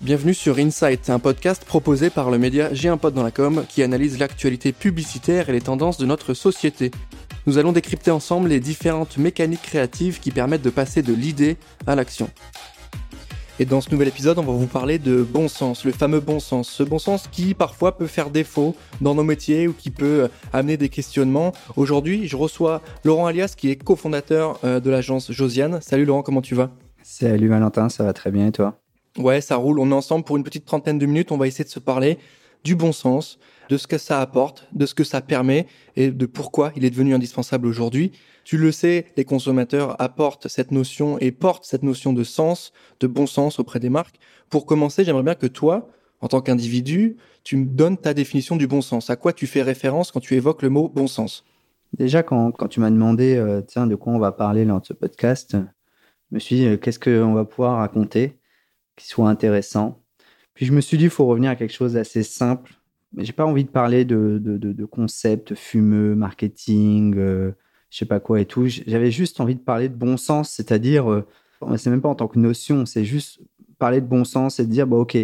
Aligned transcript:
Bienvenue 0.00 0.32
sur 0.32 0.56
Insight, 0.56 1.10
un 1.10 1.18
podcast 1.18 1.62
proposé 1.66 2.08
par 2.08 2.30
le 2.30 2.38
média 2.38 2.72
J'ai 2.72 2.88
un 2.88 2.96
pote 2.96 3.12
dans 3.12 3.22
la 3.22 3.30
com 3.30 3.66
qui 3.68 3.82
analyse 3.82 4.18
l'actualité 4.18 4.72
publicitaire 4.72 5.50
et 5.50 5.52
les 5.52 5.60
tendances 5.60 5.98
de 5.98 6.06
notre 6.06 6.32
société. 6.32 6.90
Nous 7.46 7.58
allons 7.58 7.72
décrypter 7.72 8.10
ensemble 8.10 8.48
les 8.48 8.60
différentes 8.60 9.18
mécaniques 9.18 9.60
créatives 9.60 10.18
qui 10.18 10.30
permettent 10.30 10.62
de 10.62 10.70
passer 10.70 11.02
de 11.02 11.12
l'idée 11.12 11.58
à 11.86 11.96
l'action. 11.96 12.30
Et 13.58 13.66
dans 13.66 13.82
ce 13.82 13.90
nouvel 13.90 14.08
épisode, 14.08 14.38
on 14.38 14.42
va 14.42 14.54
vous 14.54 14.66
parler 14.66 14.98
de 14.98 15.22
bon 15.22 15.48
sens, 15.48 15.84
le 15.84 15.92
fameux 15.92 16.20
bon 16.20 16.40
sens. 16.40 16.70
Ce 16.70 16.82
bon 16.82 16.98
sens 16.98 17.28
qui 17.30 17.52
parfois 17.52 17.98
peut 17.98 18.06
faire 18.06 18.30
défaut 18.30 18.74
dans 19.02 19.14
nos 19.14 19.22
métiers 19.22 19.68
ou 19.68 19.74
qui 19.74 19.90
peut 19.90 20.30
amener 20.54 20.78
des 20.78 20.88
questionnements. 20.88 21.52
Aujourd'hui, 21.76 22.26
je 22.26 22.36
reçois 22.38 22.80
Laurent 23.04 23.26
Alias 23.26 23.52
qui 23.54 23.70
est 23.70 23.76
cofondateur 23.76 24.58
euh, 24.64 24.80
de 24.80 24.88
l'agence 24.88 25.30
Josiane. 25.30 25.78
Salut 25.82 26.06
Laurent, 26.06 26.22
comment 26.22 26.40
tu 26.40 26.54
vas? 26.54 26.70
Salut 27.02 27.48
Valentin, 27.48 27.90
ça 27.90 28.04
va 28.04 28.14
très 28.14 28.30
bien 28.30 28.46
et 28.46 28.52
toi? 28.52 28.79
Ouais, 29.18 29.40
ça 29.40 29.56
roule. 29.56 29.78
On 29.80 29.90
est 29.90 29.94
ensemble 29.94 30.24
pour 30.24 30.36
une 30.36 30.44
petite 30.44 30.64
trentaine 30.64 30.98
de 30.98 31.06
minutes. 31.06 31.32
On 31.32 31.36
va 31.36 31.46
essayer 31.46 31.64
de 31.64 31.70
se 31.70 31.80
parler 31.80 32.18
du 32.64 32.76
bon 32.76 32.92
sens, 32.92 33.38
de 33.68 33.76
ce 33.76 33.86
que 33.86 33.98
ça 33.98 34.20
apporte, 34.20 34.68
de 34.72 34.86
ce 34.86 34.94
que 34.94 35.04
ça 35.04 35.20
permet 35.20 35.66
et 35.96 36.10
de 36.10 36.26
pourquoi 36.26 36.72
il 36.76 36.84
est 36.84 36.90
devenu 36.90 37.14
indispensable 37.14 37.66
aujourd'hui. 37.66 38.12
Tu 38.44 38.56
le 38.56 38.72
sais, 38.72 39.06
les 39.16 39.24
consommateurs 39.24 40.00
apportent 40.00 40.48
cette 40.48 40.70
notion 40.70 41.18
et 41.18 41.32
portent 41.32 41.64
cette 41.64 41.82
notion 41.82 42.12
de 42.12 42.24
sens, 42.24 42.72
de 43.00 43.06
bon 43.06 43.26
sens 43.26 43.58
auprès 43.58 43.80
des 43.80 43.90
marques. 43.90 44.16
Pour 44.48 44.66
commencer, 44.66 45.04
j'aimerais 45.04 45.22
bien 45.22 45.34
que 45.34 45.46
toi, 45.46 45.88
en 46.20 46.28
tant 46.28 46.40
qu'individu, 46.40 47.16
tu 47.44 47.56
me 47.56 47.64
donnes 47.64 47.96
ta 47.96 48.14
définition 48.14 48.56
du 48.56 48.66
bon 48.66 48.82
sens. 48.82 49.10
À 49.10 49.16
quoi 49.16 49.32
tu 49.32 49.46
fais 49.46 49.62
référence 49.62 50.12
quand 50.12 50.20
tu 50.20 50.34
évoques 50.34 50.62
le 50.62 50.68
mot 50.68 50.88
bon 50.88 51.06
sens? 51.06 51.44
Déjà, 51.96 52.22
quand, 52.22 52.52
quand 52.52 52.68
tu 52.68 52.80
m'as 52.80 52.90
demandé, 52.90 53.36
euh, 53.36 53.62
tiens, 53.62 53.86
de 53.86 53.94
quoi 53.94 54.12
on 54.12 54.18
va 54.18 54.32
parler 54.32 54.64
dans 54.64 54.82
ce 54.82 54.92
podcast, 54.92 55.56
je 56.30 56.34
me 56.34 56.38
suis 56.38 56.56
dit, 56.56 56.66
euh, 56.66 56.76
qu'est-ce 56.76 56.98
qu'on 56.98 57.34
va 57.34 57.44
pouvoir 57.44 57.78
raconter? 57.78 58.39
Qui 58.96 59.06
soit 59.08 59.28
intéressant. 59.28 60.02
Puis 60.54 60.66
je 60.66 60.72
me 60.72 60.80
suis 60.80 60.98
dit, 60.98 61.04
il 61.04 61.10
faut 61.10 61.26
revenir 61.26 61.50
à 61.50 61.56
quelque 61.56 61.72
chose 61.72 61.94
d'assez 61.94 62.22
simple. 62.22 62.74
Mais 63.12 63.24
j'ai 63.24 63.32
pas 63.32 63.46
envie 63.46 63.64
de 63.64 63.70
parler 63.70 64.04
de, 64.04 64.38
de, 64.40 64.56
de, 64.56 64.84
concepts 64.84 65.54
fumeux, 65.54 66.14
marketing, 66.14 67.16
euh, 67.16 67.52
je 67.90 67.98
sais 67.98 68.04
pas 68.04 68.20
quoi 68.20 68.40
et 68.40 68.46
tout. 68.46 68.66
J'avais 68.68 69.10
juste 69.10 69.40
envie 69.40 69.56
de 69.56 69.60
parler 69.60 69.88
de 69.88 69.94
bon 69.94 70.16
sens, 70.16 70.50
c'est-à-dire, 70.50 71.10
euh, 71.10 71.26
c'est 71.76 71.90
même 71.90 72.02
pas 72.02 72.08
en 72.08 72.14
tant 72.14 72.28
que 72.28 72.38
notion, 72.38 72.86
c'est 72.86 73.04
juste 73.04 73.40
parler 73.78 74.00
de 74.00 74.06
bon 74.06 74.24
sens 74.24 74.60
et 74.60 74.66
de 74.66 74.70
dire, 74.70 74.86
bah, 74.86 74.98
ok, 74.98 75.16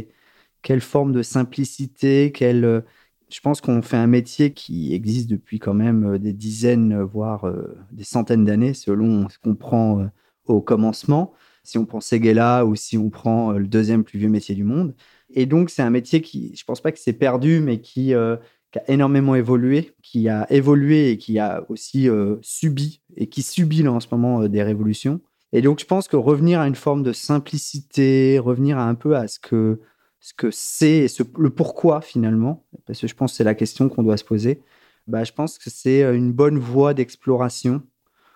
quelle 0.62 0.80
forme 0.80 1.12
de 1.12 1.23
simplicité, 1.23 2.33
quelle. 2.33 2.64
Euh, 2.64 2.80
je 3.28 3.41
pense 3.41 3.61
qu'on 3.61 3.83
fait 3.83 3.97
un 3.97 4.06
métier 4.06 4.53
qui 4.53 4.95
existe 4.95 5.28
depuis 5.28 5.58
quand 5.58 5.75
même 5.75 6.17
des 6.19 6.33
dizaines, 6.33 7.03
voire 7.03 7.53
des 7.91 8.05
centaines 8.05 8.45
d'années, 8.45 8.73
selon 8.73 9.28
ce 9.28 9.39
qu'on 9.41 9.56
prend 9.56 10.08
au 10.47 10.61
commencement 10.61 11.34
si 11.67 11.78
on 11.78 11.84
prend 11.84 12.00
Seguela 12.00 12.64
ou 12.64 12.77
si 12.77 12.97
on 12.97 13.11
prend 13.11 13.53
euh, 13.53 13.59
le 13.59 13.67
deuxième 13.67 14.05
plus 14.05 14.19
vieux 14.19 14.28
métier 14.28 14.55
du 14.55 14.64
monde. 14.64 14.95
Et 15.34 15.47
donc, 15.47 15.70
c'est 15.70 15.83
un 15.83 15.91
métier 15.91 16.23
qui, 16.23 16.55
je 16.56 16.64
pense 16.64 16.81
pas 16.81 16.92
que 16.92 16.98
c'est 16.98 17.12
perdu, 17.12 17.61
mais 17.61 17.81
qui, 17.81 18.14
euh, 18.14 18.36
qui, 18.73 18.78
a 18.78 18.91
énormément 18.91 19.34
évolué, 19.34 19.95
qui 20.03 20.28
a 20.28 20.50
évolué 20.53 21.11
et 21.11 21.19
qui 21.19 21.39
a 21.39 21.64
aussi 21.69 22.08
euh, 22.08 22.36
subi 22.42 23.00
et 23.17 23.27
qui 23.27 23.42
subit 23.42 23.86
en 23.89 24.00
ce 24.00 24.06
moment 24.11 24.47
des 24.48 24.62
révolutions. 24.62 25.20
Et 25.53 25.62
donc, 25.62 25.81
je 25.81 25.84
pense 25.84 26.08
que 26.08 26.17
revenir 26.17 26.61
à 26.61 26.69
une 26.69 26.75
forme 26.75 27.03
de 27.03 27.12
simplicité, 27.12 28.39
revenir 28.39 28.78
un 28.78 28.95
peu 28.95 29.17
à 29.17 29.28
ce 29.28 29.39
que 29.39 29.80
ce 30.20 30.34
que 30.34 30.51
c'est 30.51 31.05
et 31.05 31.06
le 31.39 31.51
pourquoi 31.51 32.01
finalement, 32.01 32.64
parce 32.84 33.01
que 33.01 33.06
je 33.06 33.14
pense 33.14 33.33
que 33.33 33.36
c'est 33.36 33.45
la 33.45 33.55
question 33.55 33.89
qu'on 33.89 34.03
doit 34.03 34.17
se 34.17 34.25
poser. 34.25 34.61
Bah, 35.06 35.23
je 35.23 35.33
pense 35.33 35.56
que 35.56 35.70
c'est 35.70 36.03
une 36.03 36.33
bonne 36.33 36.58
voie 36.58 36.95
d'exploration 36.95 37.83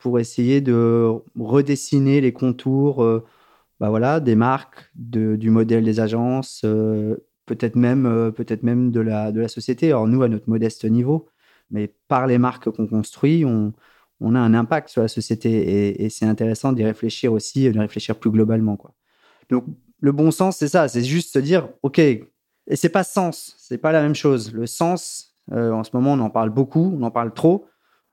pour 0.00 0.18
essayer 0.18 0.60
de 0.60 1.12
redessiner 1.38 2.20
les 2.20 2.32
contours 2.32 3.04
euh, 3.04 3.24
bah 3.78 3.90
voilà, 3.90 4.20
des 4.20 4.34
marques, 4.34 4.90
du 4.94 5.50
modèle 5.50 5.84
des 5.84 6.00
agences, 6.00 6.62
euh, 6.64 7.16
peut-être 7.46 7.76
même, 7.76 8.06
euh, 8.06 8.30
peut-être 8.30 8.62
même 8.62 8.90
de, 8.90 9.00
la, 9.00 9.48
société. 9.48 9.88
Alors 9.88 10.06
nous, 10.06 10.22
à 10.22 10.28
notre 10.28 10.48
modeste 10.48 10.84
niveau, 10.84 11.28
mais 11.70 11.94
par 12.08 12.26
les 12.26 12.38
marques 12.38 12.70
qu'on 12.70 12.86
construit, 12.86 13.44
on, 13.44 13.72
a 14.34 14.38
un 14.38 14.54
impact 14.54 14.88
sur 14.90 15.02
la 15.02 15.08
société 15.08 16.02
et, 16.02 16.10
c'est 16.10 16.26
intéressant 16.26 16.72
d'y 16.72 16.84
réfléchir 16.84 17.32
aussi, 17.32 17.70
de 17.70 17.78
réfléchir 17.78 18.16
plus 18.18 18.30
globalement. 18.30 18.78
Donc 19.48 19.64
le 20.00 20.12
bon 20.12 20.30
sens, 20.30 20.56
c'est 20.58 20.68
ça, 20.68 20.88
c'est 20.88 21.04
juste 21.04 21.32
se 21.32 21.38
dire, 21.38 21.68
OK, 21.82 21.98
et 21.98 22.30
c'est 22.74 22.90
pas 22.90 23.04
sens, 23.04 23.54
c'est 23.58 23.78
pas 23.78 23.92
la 23.92 24.02
même 24.02 24.14
chose. 24.14 24.52
Le 24.52 24.66
sens, 24.66 25.36
en 25.50 25.84
ce 25.84 25.90
moment, 25.94 26.12
on 26.12 26.20
en 26.20 26.30
parle 26.30 26.50
beaucoup, 26.50 26.94
on 26.98 27.02
en 27.02 27.10
parle 27.10 27.32
trop 27.32 27.69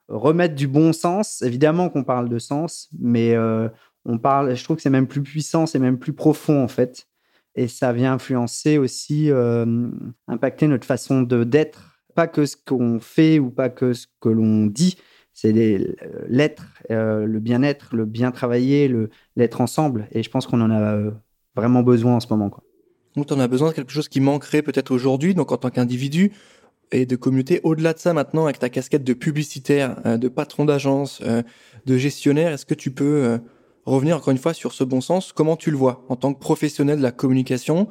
remettre 0.07 0.55
du 0.55 0.67
bon 0.67 0.93
sens. 0.93 1.41
Évidemment 1.41 1.89
qu'on 1.89 2.03
parle 2.03 2.29
de 2.29 2.39
sens, 2.39 2.89
mais 2.97 3.33
euh, 3.33 3.69
on 4.05 4.17
parle, 4.17 4.55
je 4.55 4.63
trouve 4.63 4.77
que 4.77 4.81
c'est 4.81 4.89
même 4.89 5.07
plus 5.07 5.23
puissant, 5.23 5.65
c'est 5.65 5.79
même 5.79 5.99
plus 5.99 6.13
profond 6.13 6.63
en 6.63 6.67
fait. 6.67 7.07
Et 7.55 7.67
ça 7.67 7.91
vient 7.91 8.13
influencer 8.13 8.77
aussi, 8.77 9.31
euh, 9.31 9.89
impacter 10.27 10.67
notre 10.67 10.85
façon 10.85 11.23
de 11.23 11.43
d'être. 11.43 11.99
Pas 12.15 12.27
que 12.27 12.45
ce 12.45 12.55
qu'on 12.55 12.99
fait 12.99 13.39
ou 13.39 13.49
pas 13.49 13.69
que 13.69 13.93
ce 13.93 14.07
que 14.21 14.29
l'on 14.29 14.67
dit, 14.67 14.97
c'est 15.33 15.51
l'être, 16.27 16.65
euh, 16.89 17.25
le 17.25 17.39
bien-être, 17.39 17.95
le 17.95 18.05
bien 18.05 18.31
travailler, 18.31 18.87
le 18.87 19.09
l'être 19.35 19.61
ensemble. 19.61 20.07
Et 20.11 20.23
je 20.23 20.29
pense 20.29 20.47
qu'on 20.47 20.61
en 20.61 20.71
a 20.71 21.11
vraiment 21.55 21.83
besoin 21.83 22.15
en 22.15 22.19
ce 22.19 22.27
moment. 22.29 22.49
Quoi. 22.49 22.63
Donc, 23.17 23.31
on 23.31 23.39
a 23.39 23.47
besoin 23.47 23.69
de 23.69 23.73
quelque 23.73 23.91
chose 23.91 24.09
qui 24.09 24.19
manquerait 24.19 24.61
peut-être 24.61 24.91
aujourd'hui. 24.91 25.33
Donc, 25.33 25.51
en 25.51 25.57
tant 25.57 25.71
qu'individu, 25.71 26.31
et 26.91 27.05
de 27.05 27.15
communauté. 27.15 27.59
Au-delà 27.63 27.93
de 27.93 27.99
ça, 27.99 28.13
maintenant, 28.13 28.45
avec 28.45 28.59
ta 28.59 28.69
casquette 28.69 29.03
de 29.03 29.13
publicitaire, 29.13 29.99
euh, 30.05 30.17
de 30.17 30.27
patron 30.27 30.65
d'agence, 30.65 31.21
euh, 31.23 31.43
de 31.85 31.97
gestionnaire, 31.97 32.53
est-ce 32.53 32.65
que 32.65 32.73
tu 32.73 32.91
peux 32.91 33.23
euh, 33.23 33.37
revenir 33.85 34.17
encore 34.17 34.31
une 34.31 34.37
fois 34.37 34.53
sur 34.53 34.73
ce 34.73 34.83
bon 34.83 35.01
sens? 35.01 35.33
Comment 35.33 35.55
tu 35.55 35.71
le 35.71 35.77
vois 35.77 36.05
en 36.09 36.15
tant 36.15 36.33
que 36.33 36.39
professionnel 36.39 36.97
de 36.97 37.03
la 37.03 37.11
communication? 37.11 37.87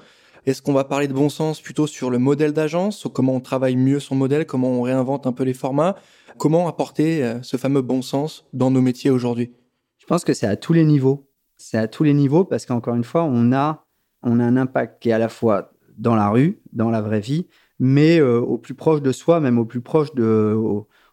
Est-ce 0.47 0.63
qu'on 0.63 0.73
va 0.73 0.85
parler 0.85 1.09
de 1.09 1.13
bon 1.13 1.29
sens 1.29 1.61
plutôt 1.61 1.87
sur 1.87 2.11
le 2.11 2.19
modèle 2.19 2.53
d'agence, 2.53 3.07
comment 3.13 3.35
on 3.35 3.41
travaille 3.41 3.75
mieux 3.75 3.99
son 3.99 4.15
modèle, 4.15 4.47
comment 4.47 4.69
on 4.69 4.83
réinvente 4.83 5.27
un 5.27 5.33
peu 5.33 5.43
les 5.43 5.55
formats? 5.55 5.97
Comment 6.39 6.69
apporter 6.69 7.39
ce 7.43 7.57
fameux 7.57 7.83
bon 7.83 8.01
sens 8.01 8.45
dans 8.53 8.71
nos 8.71 8.81
métiers 8.81 9.11
aujourd'hui? 9.11 9.55
Je 9.99 10.07
pense 10.07 10.23
que 10.23 10.35
c'est 10.35 10.47
à 10.47 10.55
tous 10.55 10.73
les 10.73 10.85
niveaux. 10.85 11.29
C'est 11.57 11.79
à 11.79 11.89
tous 11.89 12.05
les 12.05 12.15
niveaux 12.15 12.45
parce 12.45 12.65
qu'encore 12.65 12.95
une 12.95 13.03
fois, 13.03 13.25
on 13.25 13.53
a, 13.53 13.85
on 14.23 14.39
a 14.39 14.45
un 14.45 14.57
impact 14.57 15.03
qui 15.03 15.09
est 15.09 15.13
à 15.13 15.19
la 15.19 15.29
fois 15.29 15.73
dans 15.99 16.15
la 16.15 16.29
rue, 16.29 16.61
dans 16.73 16.91
la 16.91 17.01
vraie 17.01 17.19
vie, 17.19 17.49
mais 17.79 18.19
euh, 18.19 18.41
au 18.41 18.59
plus 18.59 18.75
proche 18.75 19.03
de 19.03 19.13
soi, 19.13 19.41
même 19.41 19.59
au 19.59 19.65
plus 19.65 19.81
proche 19.81 20.15
de, 20.15 20.57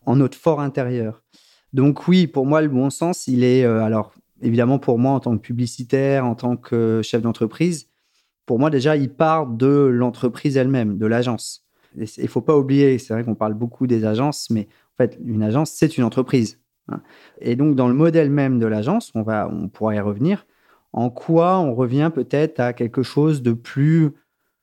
en 0.06 0.16
notre 0.16 0.38
fort 0.38 0.60
intérieur. 0.62 1.24
Donc 1.74 2.08
oui, 2.08 2.28
pour 2.28 2.46
moi, 2.46 2.62
le 2.62 2.70
bon 2.70 2.90
sens, 2.90 3.28
il 3.28 3.44
est, 3.44 3.64
euh, 3.64 3.84
alors 3.84 4.14
évidemment 4.42 4.78
pour 4.78 5.00
moi 5.00 5.14
en 5.14 5.20
tant 5.20 5.36
que 5.38 5.42
publicitaire, 5.42 6.26
en 6.26 6.36
tant 6.36 6.58
que 6.58 7.02
chef 7.04 7.22
d'entreprise, 7.22 7.90
pour 8.46 8.60
moi 8.60 8.70
déjà, 8.70 8.96
il 8.98 9.10
part 9.10 9.48
de 9.48 9.68
l'entreprise 9.68 10.58
elle-même, 10.58 10.98
de 10.98 11.06
l'agence. 11.06 11.66
Il 11.96 12.28
faut 12.28 12.42
pas 12.42 12.58
oublier, 12.58 12.98
c'est 12.98 13.14
vrai 13.14 13.24
qu'on 13.24 13.36
parle 13.36 13.54
beaucoup 13.54 13.88
des 13.88 14.04
agences, 14.04 14.50
mais 14.50 14.68
en 14.94 14.98
fait, 14.98 15.18
une 15.24 15.44
agence, 15.44 15.72
c'est 15.72 15.98
une 15.98 16.04
entreprise. 16.04 16.60
Hein. 16.90 17.02
Et 17.40 17.56
donc, 17.56 17.76
dans 17.76 17.88
le 17.88 17.94
modèle 17.94 18.30
même 18.30 18.60
de 18.60 18.66
l'agence, 18.66 19.12
on, 19.16 19.22
va, 19.22 19.48
on 19.52 19.70
pourra 19.70 19.96
y 19.96 20.00
revenir, 20.00 20.46
en 20.92 21.10
quoi 21.10 21.60
on 21.60 21.74
revient 21.74 22.12
peut-être 22.14 22.60
à 22.60 22.74
quelque 22.74 23.04
chose 23.04 23.42
de 23.42 23.54
plus 23.54 24.12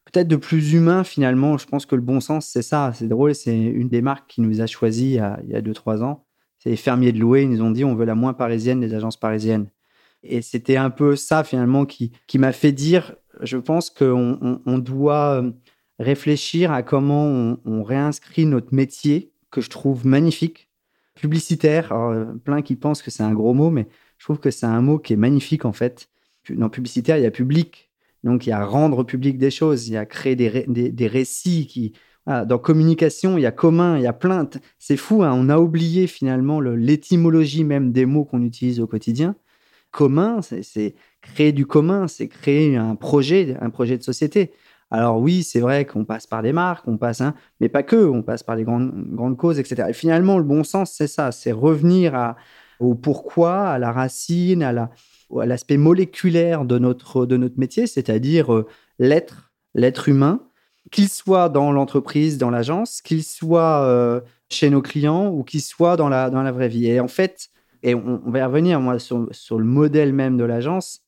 peut-être 0.05 0.29
de 0.29 0.37
plus 0.37 0.73
humain 0.73 1.05
finalement. 1.05 1.59
Je 1.59 1.67
pense 1.67 1.87
que 1.87 1.95
le 1.95 2.03
bon 2.03 2.21
sens, 2.21 2.47
c'est 2.47 2.63
ça. 2.63 2.93
C'est 2.95 3.09
drôle, 3.09 3.35
c'est 3.35 3.57
une 3.57 3.89
des 3.89 4.03
marques 4.03 4.29
qui 4.29 4.41
nous 4.41 4.61
a 4.61 4.67
choisi 4.67 5.15
il 5.15 5.51
y 5.51 5.55
a 5.55 5.63
2-3 5.63 6.03
ans. 6.03 6.27
C'est 6.59 6.71
les 6.71 6.77
fermiers 6.77 7.13
de 7.13 7.19
louer. 7.19 7.43
Ils 7.43 7.51
nous 7.51 7.63
ont 7.63 7.71
dit 7.71 7.85
on 7.85 7.95
veut 7.95 8.05
la 8.05 8.15
moins 8.15 8.35
parisienne 8.35 8.81
des 8.81 8.95
agences 8.95 9.17
parisiennes. 9.19 9.71
Et 10.23 10.43
c'était 10.43 10.77
un 10.77 10.91
peu 10.91 11.17
ça 11.17 11.45
finalement 11.45 11.87
qui, 11.87 12.13
qui 12.27 12.39
m'a 12.39 12.53
fait 12.53 12.73
dire 12.73 13.15
je 13.43 13.57
pense 13.57 13.91
qu'on 13.91 14.61
on, 14.67 14.79
doit 14.79 15.43
euh, 15.43 15.51
réfléchir 15.99 16.73
à 16.73 16.83
comment 16.83 17.59
on, 17.65 17.83
réinscrit 17.83 18.47
notre 18.47 18.75
métier, 18.75 19.33
que 19.51 19.61
je 19.61 19.71
trouve 19.71 20.07
magnifique, 20.07 20.69
publicitaire. 21.15 21.93
Alors, 21.93 22.11
euh, 22.11 22.25
plein 22.45 22.63
qui 22.63 22.77
pensent 22.77 23.03
que 23.03 23.11
c'est 23.11 23.23
un 23.23 23.33
gros 23.33 23.55
mot, 23.55 23.71
mais 23.71 23.89
je 24.19 24.25
trouve 24.27 24.39
que 24.39 24.51
c'est 24.51 24.67
un 24.67 24.81
mot 24.83 24.99
qui 24.99 25.13
est 25.13 25.17
magnifique 25.17 25.65
en 25.65 25.73
fait. 25.73 26.09
Dans 26.49 26.69
publicitaire, 26.69 27.17
il 27.17 27.23
y 27.23 27.27
a 27.27 27.31
public, 27.31 27.90
donc, 28.25 28.47
il 28.47 28.51
y 28.51 28.53
a 28.53 28.65
rendre 28.65 29.05
public 29.05 29.39
des 29.39 29.51
choses, 29.51 29.89
il 29.89 29.95
y 29.95 29.97
a 29.97 30.05
créer 30.07 30.37
des, 30.37 30.65
des, 30.69 31.07
récits 31.07 31.67
qui. 31.67 31.93
dans 32.27 32.59
communication, 32.59 33.39
il 33.39 33.43
y 33.43 33.47
a 33.47 33.51
commun, 33.53 33.97
il 33.97 34.03
y 34.03 34.07
a 34.07 34.13
plainte. 34.13 34.59
C'est 34.79 34.97
fou, 34.97 35.23
hein, 35.23 35.33
on 35.35 35.49
a 35.49 35.59
oublié 35.59 36.07
finalement 36.07 36.61
l'étymologie 36.61 37.65
même 37.65 37.93
des 37.93 38.07
mots 38.07 38.25
qu'on 38.25 38.43
utilise 38.43 38.81
au 38.81 38.87
quotidien. 38.87 39.37
Commun, 39.91 40.41
c'est 40.43 40.95
créer 41.23 41.53
du 41.53 41.67
commun, 41.67 42.09
c'est 42.09 42.29
créer 42.29 42.77
un 42.77 42.95
projet, 42.95 43.57
un 43.61 43.71
projet 43.71 43.97
de 43.99 44.03
société. 44.03 44.53
Alors 44.91 45.19
oui, 45.21 45.43
c'est 45.43 45.61
vrai 45.61 45.85
qu'on 45.85 46.05
passe 46.05 46.27
par 46.27 46.43
des 46.43 46.53
marques, 46.53 46.87
on 46.89 46.97
passe, 46.97 47.21
hein, 47.21 47.35
mais 47.61 47.69
pas 47.69 47.83
que, 47.83 47.97
on 47.97 48.23
passe 48.23 48.43
par 48.43 48.57
les 48.57 48.65
grandes, 48.65 48.93
grandes 49.15 49.37
causes, 49.37 49.59
etc. 49.59 49.89
Et 49.91 49.93
finalement, 49.93 50.37
le 50.37 50.45
bon 50.45 50.65
sens, 50.65 50.93
c'est 50.93 51.07
ça, 51.07 51.33
c'est 51.33 51.53
revenir 51.53 52.35
au 52.81 52.95
pourquoi, 52.95 53.69
à 53.69 53.79
la 53.79 53.93
racine, 53.93 54.63
à 54.63 54.73
la, 54.73 54.91
à 55.39 55.47
l'aspect 55.47 55.77
moléculaire 55.77 56.65
de 56.65 56.79
notre, 56.79 57.27
de 57.27 57.37
notre 57.37 57.59
métier, 57.59 57.87
c'est-à-dire 57.87 58.53
euh, 58.53 58.67
l'être, 58.99 59.53
l'être 59.75 60.09
humain, 60.09 60.41
qu'il 60.91 61.09
soit 61.09 61.49
dans 61.49 61.73
l'entreprise, 61.73 62.39
dans 62.39 62.51
l'agence, 62.51 63.01
qu'il 63.03 63.23
soit 63.23 63.83
euh, 63.85 64.21
chez 64.49 64.71
nos 64.71 64.83
clients 64.83 65.29
ou 65.29 65.45
qu'il 65.45 65.61
soit 65.61 65.97
dans 65.97 66.09
la, 66.09 66.31
dans 66.31 66.43
la 66.43 66.53
vraie 66.53 66.69
vie. 66.69 66.87
Et 66.87 67.01
en 67.01 67.09
fait, 67.09 67.51
et 67.83 67.95
on, 67.95 68.21
va 68.27 68.41
y 68.41 68.43
revenir, 68.43 68.81
moi, 68.81 68.99
sur, 68.99 69.29
sur 69.31 69.59
le 69.59 69.65
modèle 69.65 70.13
même 70.13 70.37
de 70.37 70.45
l'agence, 70.45 71.03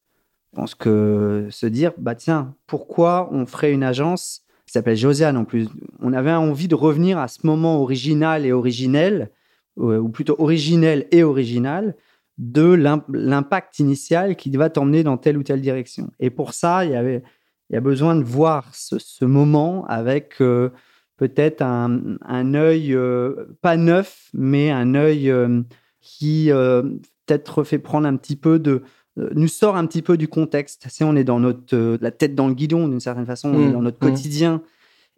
Je 0.53 0.57
pense 0.57 0.75
que 0.75 1.49
se 1.51 1.67
dire, 1.67 1.93
bah 1.99 2.15
tiens, 2.15 2.55
pourquoi 2.67 3.29
on 3.33 3.45
ferait 3.47 3.73
une 3.73 3.83
agence 3.83 4.43
qui 4.67 4.73
s'appelle 4.73 4.97
Josiane 4.97 5.37
en 5.37 5.45
plus? 5.45 5.69
On 6.01 6.13
avait 6.13 6.33
envie 6.33 6.69
de 6.69 6.75
revenir 6.75 7.19
à 7.19 7.29
ce 7.29 7.47
moment 7.47 7.81
original 7.83 8.47
et 8.47 8.53
originel, 8.53 9.31
ou 9.77 10.09
plutôt 10.11 10.37
originel 10.39 11.07
et 11.11 11.23
original, 11.23 11.95
de 12.39 12.73
l'impact 13.09 13.79
initial 13.79 14.37
qui 14.37 14.51
va 14.57 14.71
t'emmener 14.71 15.03
dans 15.03 15.17
telle 15.17 15.37
ou 15.37 15.43
telle 15.43 15.61
direction. 15.61 16.11
Et 16.19 16.31
pour 16.31 16.55
ça, 16.55 16.85
il 16.85 16.93
y 16.93 16.97
avait, 16.97 17.23
il 17.71 17.75
y 17.75 17.77
a 17.77 17.81
besoin 17.81 18.17
de 18.17 18.23
voir 18.23 18.75
ce, 18.75 19.25
moment 19.25 19.85
avec 19.87 20.41
euh, 20.41 20.71
peut-être 21.17 21.63
un, 21.63 22.19
un 22.23 22.55
œil 22.55 22.95
euh, 22.95 23.47
pas 23.61 23.77
neuf, 23.77 24.29
mais 24.35 24.71
un 24.71 24.95
œil 24.95 25.31
euh, 25.31 25.63
qui 26.01 26.51
peut-être 26.51 27.65
fait 27.65 27.79
prendre 27.79 28.07
un 28.07 28.17
petit 28.17 28.37
peu 28.37 28.59
de, 28.59 28.83
nous 29.17 29.49
sort 29.49 29.77
un 29.77 29.87
petit 29.87 30.03
peu 30.03 30.17
du 30.17 30.27
contexte. 30.27 30.87
C'est 30.89 31.05
on 31.05 31.15
est 31.15 31.25
dans 31.25 31.39
notre 31.39 31.99
la 32.01 32.11
tête 32.11 32.35
dans 32.35 32.49
le 32.49 32.55
guidon 32.55 32.89
d'une 32.89 32.99
certaine 32.99 33.27
façon, 33.27 33.51
on 33.55 33.63
est 33.63 33.69
mmh, 33.69 33.73
dans 33.73 33.83
notre 33.83 34.05
mmh. 34.05 34.11
quotidien 34.11 34.63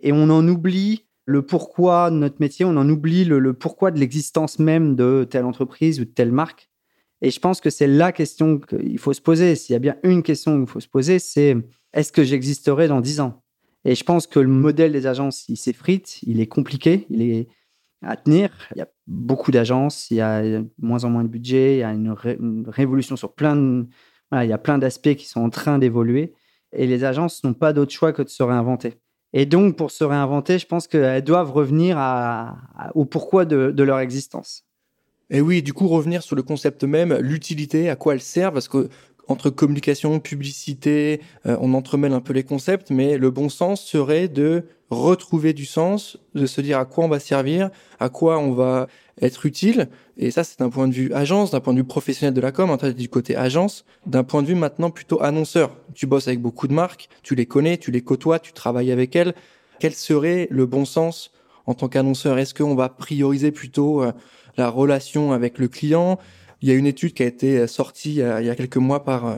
et 0.01 0.13
on 0.13 0.29
en 0.31 0.47
oublie 0.47 1.07
le 1.27 1.43
pourquoi 1.43 2.11
de 2.11 2.17
notre 2.17 2.37
métier, 2.41 2.67
on 2.67 2.77
en 2.77 2.89
oublie 2.89 3.25
le, 3.25 3.39
le 3.39 3.55
pourquoi 3.55 3.91
de 3.91 3.99
l'existence 3.99 4.59
même 4.59 4.95
de 4.95 5.27
telle 5.29 5.45
entreprise 5.45 6.01
ou 6.01 6.05
de 6.05 6.11
telle 6.11 6.33
marque. 6.33 6.69
Et 7.25 7.31
je 7.31 7.41
pense 7.41 7.63
que 7.63 7.71
c'est 7.71 7.87
la 7.87 8.13
question 8.13 8.59
qu'il 8.59 8.99
faut 8.99 9.15
se 9.15 9.23
poser. 9.23 9.57
S'il 9.57 9.73
y 9.73 9.77
a 9.77 9.79
bien 9.79 9.97
une 10.03 10.23
question 10.23 10.59
qu'il 10.59 10.71
faut 10.71 10.81
se 10.81 10.89
poser, 10.89 11.19
c'est 11.19 11.57
est-ce 11.95 12.13
que 12.13 12.23
j'existerai 12.23 12.87
dans 12.87 13.01
10 13.01 13.21
ans? 13.21 13.43
Et 13.87 13.95
je 13.95 14.05
pense 14.05 14.27
que 14.27 14.39
le 14.39 14.49
modèle 14.49 14.93
des 14.93 15.07
agences, 15.07 15.49
il 15.49 15.57
s'effrite, 15.57 16.19
il 16.25 16.39
est 16.39 16.47
compliqué, 16.47 17.07
il 17.09 17.23
est 17.23 17.49
à 18.03 18.19
tenir. 18.19 18.51
Il 18.77 18.81
y 18.81 18.83
a 18.83 18.89
beaucoup 19.07 19.53
d'agences, 19.53 20.11
il 20.11 20.19
y 20.19 20.21
a 20.21 20.43
de 20.43 20.67
moins 20.77 21.05
en 21.05 21.09
moins 21.09 21.25
de 21.25 21.29
budget, 21.29 21.77
il 21.77 21.79
y 21.79 21.83
a 21.83 21.95
une, 21.95 22.15
révolution 22.69 23.17
sur 23.17 23.33
plein 23.33 23.87
il 24.31 24.47
y 24.47 24.53
a 24.53 24.59
plein 24.59 24.77
d'aspects 24.77 25.15
qui 25.15 25.27
sont 25.27 25.41
en 25.41 25.49
train 25.49 25.79
d'évoluer. 25.79 26.35
Et 26.73 26.87
les 26.87 27.05
agences 27.05 27.43
n'ont 27.43 27.55
pas 27.55 27.73
d'autre 27.73 27.93
choix 27.93 28.13
que 28.13 28.21
de 28.21 28.29
se 28.29 28.43
réinventer. 28.43 29.01
Et 29.33 29.47
donc, 29.47 29.79
pour 29.79 29.93
se 29.93 30.05
réinventer, 30.05 30.59
je 30.59 30.67
pense 30.67 30.89
qu'elles 30.89 31.25
doivent 31.25 31.53
revenir 31.53 31.97
au 32.95 33.07
pourquoi 33.07 33.47
de 33.47 33.83
leur 33.83 34.01
existence. 34.01 34.67
Et 35.31 35.41
oui, 35.41 35.63
du 35.63 35.73
coup, 35.73 35.89
revenir 35.89 36.23
sur 36.23 36.37
le 36.37 36.43
concept 36.43 36.85
même, 36.85 37.15
l'utilité, 37.15 37.89
à 37.89 37.97
quoi 37.97 38.15
elle 38.15 38.21
sert, 38.21 38.53
parce 38.53 38.69
que 38.69 38.89
entre 39.29 39.51
communication, 39.51 40.21
publicité, 40.21 41.21
euh, 41.47 41.57
on 41.61 41.75
entremêle 41.75 42.13
un 42.13 42.21
peu 42.21 42.33
les 42.33 42.43
concepts, 42.43 42.91
mais 42.91 43.17
le 43.17 43.31
bon 43.31 43.49
sens 43.49 43.83
serait 43.83 44.29
de 44.29 44.65
retrouver 44.91 45.53
du 45.53 45.65
sens, 45.65 46.19
de 46.35 46.47
se 46.47 46.61
dire 46.61 46.79
à 46.79 46.85
quoi 46.85 47.05
on 47.05 47.09
va 47.09 47.19
servir, 47.19 47.71
à 48.01 48.09
quoi 48.09 48.39
on 48.39 48.53
va 48.53 48.87
être 49.21 49.47
utile. 49.47 49.89
Et 50.17 50.31
ça, 50.31 50.45
c'est 50.45 50.59
d'un 50.59 50.69
point 50.69 50.89
de 50.89 50.93
vue 50.93 51.13
agence, 51.13 51.51
d'un 51.51 51.61
point 51.61 51.73
de 51.73 51.79
vue 51.79 51.85
professionnel 51.85 52.35
de 52.35 52.41
la 52.41 52.53
com, 52.53 52.71
en 52.71 52.77
du 52.77 53.09
côté 53.09 53.37
agence, 53.37 53.85
d'un 54.07 54.25
point 54.25 54.43
de 54.43 54.49
vue 54.49 54.55
maintenant 54.55 54.91
plutôt 54.91 55.23
annonceur. 55.23 55.77
Tu 55.95 56.07
bosses 56.07 56.29
avec 56.29 56.41
beaucoup 56.41 56.69
de 56.69 56.75
marques, 56.75 57.09
tu 57.23 57.35
les 57.35 57.47
connais, 57.47 57.79
tu 57.79 57.91
les 57.91 58.03
côtoies, 58.03 58.39
tu 58.39 58.53
travailles 58.53 58.93
avec 58.93 59.17
elles. 59.17 59.35
Quel 59.81 59.95
serait 59.95 60.49
le 60.51 60.67
bon 60.67 60.85
sens 60.85 61.33
en 61.67 61.75
tant 61.75 61.89
qu'annonceur? 61.89 62.39
Est-ce 62.39 62.55
qu'on 62.55 62.75
va 62.75 62.89
prioriser 62.89 63.51
plutôt 63.51 64.03
euh, 64.03 64.13
la 64.57 64.69
relation 64.69 65.33
avec 65.33 65.59
le 65.59 65.69
client. 65.69 66.19
Il 66.63 66.69
y 66.69 66.71
a 66.71 66.75
une 66.75 66.87
étude 66.87 67.13
qui 67.13 67.23
a 67.23 67.27
été 67.27 67.67
sortie 67.67 68.23
euh, 68.23 68.41
il 68.41 68.47
y 68.47 68.51
a 68.51 68.55
quelques 68.55 68.77
mois 68.79 69.05
par 69.05 69.27
euh, 69.27 69.37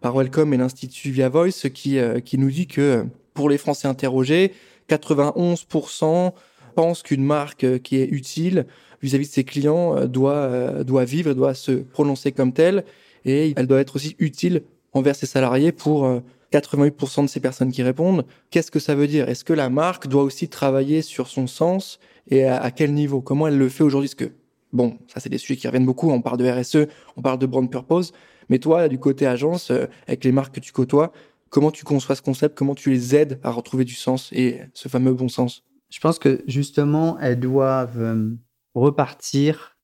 par 0.00 0.14
Welcome 0.14 0.52
et 0.52 0.56
l'Institut 0.56 1.10
Via 1.10 1.28
Voice 1.28 1.70
qui 1.72 1.98
euh, 1.98 2.20
qui 2.20 2.38
nous 2.38 2.50
dit 2.50 2.66
que 2.66 3.06
pour 3.34 3.48
les 3.48 3.58
Français 3.58 3.88
interrogés, 3.88 4.52
91% 4.88 6.32
pensent 6.74 7.02
qu'une 7.02 7.24
marque 7.24 7.80
qui 7.80 7.96
est 7.96 8.08
utile 8.08 8.66
vis-à-vis 9.02 9.28
de 9.28 9.32
ses 9.32 9.44
clients 9.44 10.06
doit 10.06 10.84
doit 10.84 11.04
vivre, 11.04 11.34
doit 11.34 11.54
se 11.54 11.72
prononcer 11.72 12.32
comme 12.32 12.52
telle 12.52 12.84
et 13.24 13.52
elle 13.56 13.66
doit 13.66 13.80
être 13.80 13.96
aussi 13.96 14.16
utile 14.18 14.62
envers 14.92 15.14
ses 15.16 15.26
salariés 15.26 15.72
pour 15.72 16.08
88% 16.52 17.22
de 17.22 17.26
ces 17.26 17.40
personnes 17.40 17.72
qui 17.72 17.82
répondent. 17.82 18.24
Qu'est-ce 18.50 18.70
que 18.70 18.78
ça 18.78 18.94
veut 18.94 19.06
dire? 19.06 19.28
Est-ce 19.28 19.44
que 19.44 19.52
la 19.52 19.68
marque 19.68 20.06
doit 20.06 20.22
aussi 20.22 20.48
travailler 20.48 21.02
sur 21.02 21.28
son 21.28 21.46
sens 21.46 21.98
et 22.30 22.44
à, 22.44 22.62
à 22.62 22.70
quel 22.70 22.94
niveau? 22.94 23.20
Comment 23.20 23.48
elle 23.48 23.58
le 23.58 23.68
fait 23.68 23.84
aujourd'hui? 23.84 24.06
Est-ce 24.06 24.16
que 24.16 24.32
Bon, 24.72 24.98
ça 25.08 25.20
c'est 25.20 25.28
des 25.28 25.38
sujets 25.38 25.56
qui 25.56 25.66
reviennent 25.66 25.86
beaucoup. 25.86 26.10
On 26.10 26.20
parle 26.20 26.38
de 26.38 26.48
RSE, 26.48 26.88
on 27.16 27.22
parle 27.22 27.38
de 27.38 27.46
brand 27.46 27.70
purpose. 27.70 28.12
Mais 28.48 28.58
toi, 28.58 28.88
du 28.88 28.98
côté 28.98 29.26
agence, 29.26 29.70
euh, 29.70 29.86
avec 30.06 30.24
les 30.24 30.32
marques 30.32 30.54
que 30.54 30.60
tu 30.60 30.72
côtoies, 30.72 31.12
comment 31.50 31.70
tu 31.70 31.84
conçois 31.84 32.14
ce 32.14 32.22
concept? 32.22 32.56
Comment 32.56 32.74
tu 32.74 32.90
les 32.90 33.14
aides 33.14 33.40
à 33.42 33.50
retrouver 33.50 33.84
du 33.84 33.94
sens 33.94 34.30
et 34.32 34.60
ce 34.74 34.88
fameux 34.88 35.14
bon 35.14 35.28
sens? 35.28 35.62
Je 35.90 36.00
pense 36.00 36.18
que 36.18 36.42
justement, 36.46 37.18
elles 37.20 37.40
doivent 37.40 38.00
euh, 38.00 38.30
repartir 38.74 39.76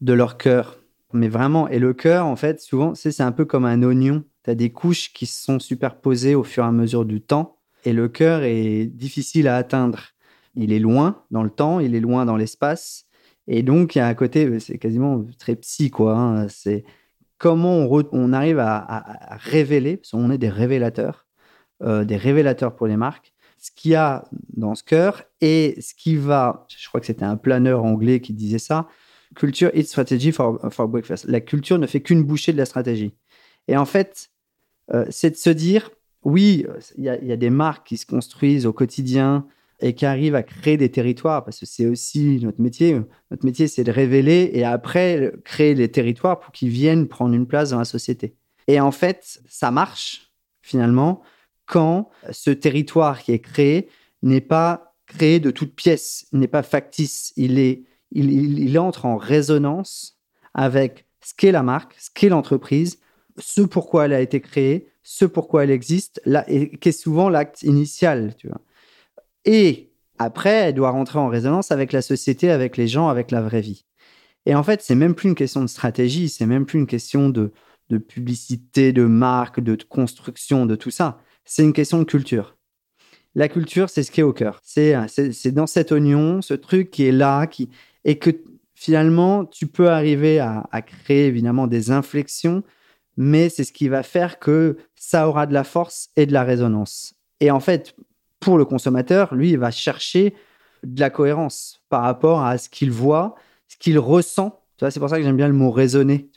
de 0.00 0.12
leur 0.12 0.36
cœur. 0.36 0.78
Mais 1.12 1.28
vraiment, 1.28 1.68
et 1.68 1.78
le 1.78 1.92
cœur, 1.92 2.26
en 2.26 2.36
fait, 2.36 2.60
souvent, 2.60 2.94
c'est 2.94 3.20
un 3.20 3.32
peu 3.32 3.44
comme 3.44 3.64
un 3.64 3.82
oignon. 3.82 4.24
Tu 4.44 4.50
as 4.50 4.54
des 4.54 4.72
couches 4.72 5.12
qui 5.12 5.26
se 5.26 5.42
sont 5.44 5.58
superposées 5.58 6.34
au 6.34 6.42
fur 6.42 6.64
et 6.64 6.66
à 6.66 6.72
mesure 6.72 7.04
du 7.04 7.20
temps. 7.20 7.58
Et 7.84 7.92
le 7.92 8.08
cœur 8.08 8.42
est 8.42 8.86
difficile 8.86 9.48
à 9.48 9.56
atteindre. 9.56 10.00
Il 10.54 10.72
est 10.72 10.78
loin 10.78 11.22
dans 11.30 11.42
le 11.42 11.50
temps, 11.50 11.80
il 11.80 11.94
est 11.94 12.00
loin 12.00 12.24
dans 12.24 12.36
l'espace. 12.36 13.06
Et 13.48 13.62
donc, 13.62 13.94
il 13.94 13.98
y 13.98 14.00
a 14.00 14.06
un 14.06 14.14
côté, 14.14 14.46
euh, 14.46 14.58
c'est 14.60 14.78
quasiment 14.78 15.24
très 15.38 15.56
psy, 15.56 15.90
quoi. 15.90 16.16
Hein. 16.16 16.48
C'est 16.48 16.84
comment 17.38 17.88
on, 18.12 18.32
arrive 18.32 18.60
à, 18.60 19.16
révéler, 19.32 19.96
parce 19.96 20.12
qu'on 20.12 20.30
est 20.30 20.38
des 20.38 20.48
révélateurs, 20.48 21.26
euh, 21.82 22.04
des 22.04 22.16
révélateurs 22.16 22.76
pour 22.76 22.86
les 22.86 22.96
marques, 22.96 23.32
ce 23.58 23.70
qu'il 23.74 23.92
y 23.92 23.94
a 23.96 24.24
dans 24.56 24.76
ce 24.76 24.84
cœur 24.84 25.24
et 25.40 25.76
ce 25.80 25.92
qui 25.94 26.14
va, 26.14 26.66
je 26.68 26.88
crois 26.88 27.00
que 27.00 27.06
c'était 27.06 27.24
un 27.24 27.36
planeur 27.36 27.84
anglais 27.84 28.20
qui 28.20 28.32
disait 28.32 28.60
ça, 28.60 28.88
culture 29.34 29.70
eats 29.74 29.84
strategy 29.84 30.30
for, 30.30 30.60
breakfast. 30.88 31.24
La 31.24 31.40
culture 31.40 31.78
ne 31.78 31.86
fait 31.86 32.00
qu'une 32.00 32.22
bouchée 32.22 32.52
de 32.52 32.58
la 32.58 32.64
stratégie. 32.64 33.14
Et 33.66 33.76
en 33.76 33.86
fait, 33.86 34.30
euh, 34.92 35.04
c'est 35.10 35.30
de 35.30 35.36
se 35.36 35.50
dire, 35.50 35.90
oui, 36.22 36.66
il 36.96 37.04
y, 37.04 37.32
a 37.32 37.36
des 37.36 37.50
marques 37.50 37.88
qui 37.88 37.96
se 37.96 38.06
construisent 38.06 38.66
au 38.66 38.72
quotidien, 38.72 39.46
et 39.82 39.94
qui 39.94 40.06
arrive 40.06 40.34
à 40.34 40.42
créer 40.42 40.76
des 40.76 40.90
territoires, 40.90 41.44
parce 41.44 41.58
que 41.58 41.66
c'est 41.66 41.86
aussi 41.86 42.38
notre 42.40 42.60
métier. 42.60 43.00
Notre 43.30 43.44
métier, 43.44 43.66
c'est 43.66 43.84
de 43.84 43.90
révéler 43.90 44.50
et 44.54 44.64
après 44.64 45.32
créer 45.44 45.74
les 45.74 45.90
territoires 45.90 46.38
pour 46.38 46.52
qu'ils 46.52 46.68
viennent 46.68 47.08
prendre 47.08 47.34
une 47.34 47.46
place 47.46 47.70
dans 47.70 47.78
la 47.78 47.84
société. 47.84 48.36
Et 48.68 48.80
en 48.80 48.92
fait, 48.92 49.42
ça 49.48 49.70
marche 49.70 50.32
finalement 50.62 51.22
quand 51.66 52.10
ce 52.30 52.50
territoire 52.50 53.22
qui 53.22 53.32
est 53.32 53.40
créé 53.40 53.88
n'est 54.22 54.40
pas 54.40 54.94
créé 55.06 55.40
de 55.40 55.50
toutes 55.50 55.74
pièces, 55.74 56.26
n'est 56.32 56.48
pas 56.48 56.62
factice. 56.62 57.32
Il, 57.36 57.58
est, 57.58 57.84
il, 58.12 58.78
entre 58.78 59.06
en 59.06 59.16
résonance 59.16 60.18
avec 60.54 61.06
ce 61.20 61.34
qu'est 61.34 61.52
la 61.52 61.62
marque, 61.62 61.94
ce 61.98 62.10
qu'est 62.14 62.28
l'entreprise, 62.28 63.00
ce 63.38 63.62
pourquoi 63.62 64.04
elle 64.04 64.12
a 64.12 64.20
été 64.20 64.40
créée, 64.40 64.88
ce 65.02 65.24
pourquoi 65.24 65.64
elle 65.64 65.70
existe, 65.70 66.20
là, 66.24 66.44
et 66.48 66.70
qui 66.78 66.90
est 66.90 66.92
souvent 66.92 67.28
l'acte 67.28 67.62
initial. 67.62 68.34
Tu 68.36 68.48
vois. 68.48 68.60
Et 69.44 69.90
après, 70.18 70.50
elle 70.50 70.74
doit 70.74 70.90
rentrer 70.90 71.18
en 71.18 71.28
résonance 71.28 71.72
avec 71.72 71.92
la 71.92 72.02
société, 72.02 72.50
avec 72.50 72.76
les 72.76 72.88
gens, 72.88 73.08
avec 73.08 73.30
la 73.30 73.42
vraie 73.42 73.60
vie. 73.60 73.84
Et 74.46 74.54
en 74.54 74.62
fait, 74.62 74.82
c'est 74.82 74.94
même 74.94 75.14
plus 75.14 75.28
une 75.28 75.34
question 75.34 75.62
de 75.62 75.66
stratégie, 75.66 76.28
c'est 76.28 76.46
même 76.46 76.66
plus 76.66 76.78
une 76.78 76.86
question 76.86 77.28
de, 77.28 77.52
publicité, 78.08 78.92
de 78.92 79.04
marque, 79.04 79.60
de, 79.60 79.76
construction, 79.88 80.66
de 80.66 80.76
tout 80.76 80.90
ça. 80.90 81.18
C'est 81.44 81.62
une 81.62 81.72
question 81.72 81.98
de 81.98 82.04
culture. 82.04 82.56
La 83.34 83.48
culture, 83.48 83.90
c'est 83.90 84.02
ce 84.02 84.10
qui 84.10 84.20
est 84.20 84.24
au 84.24 84.32
cœur. 84.32 84.60
C'est, 84.62 84.94
dans 85.52 85.66
cet 85.66 85.92
oignon, 85.92 86.42
ce 86.42 86.54
truc 86.54 86.90
qui 86.90 87.04
est 87.04 87.12
là, 87.12 87.46
qui, 87.46 87.68
et 88.04 88.18
que 88.18 88.30
finalement, 88.74 89.44
tu 89.44 89.66
peux 89.66 89.90
arriver 89.90 90.38
à 90.40 90.82
créer 90.82 91.26
évidemment 91.26 91.66
des 91.66 91.90
inflexions, 91.90 92.62
mais 93.16 93.48
c'est 93.48 93.64
ce 93.64 93.72
qui 93.72 93.88
va 93.88 94.02
faire 94.02 94.38
que 94.38 94.76
ça 94.96 95.28
aura 95.28 95.46
de 95.46 95.52
la 95.52 95.64
force 95.64 96.10
et 96.16 96.26
de 96.26 96.32
la 96.32 96.44
résonance. 96.44 97.14
Et 97.40 97.50
en 97.50 97.60
fait, 97.60 97.94
pour 98.42 98.58
le 98.58 98.64
consommateur, 98.64 99.34
lui, 99.34 99.50
il 99.50 99.58
va 99.58 99.70
chercher 99.70 100.34
de 100.84 101.00
la 101.00 101.10
cohérence 101.10 101.80
par 101.88 102.02
rapport 102.02 102.44
à 102.44 102.58
ce 102.58 102.68
qu'il 102.68 102.90
voit, 102.90 103.36
ce 103.68 103.76
qu'il 103.78 103.98
ressent. 103.98 104.60
c'est 104.80 104.98
pour 104.98 105.08
ça 105.08 105.16
que 105.16 105.22
j'aime 105.22 105.36
bien 105.36 105.46
le 105.46 105.54
mot 105.54 105.70
raisonner. 105.70 106.28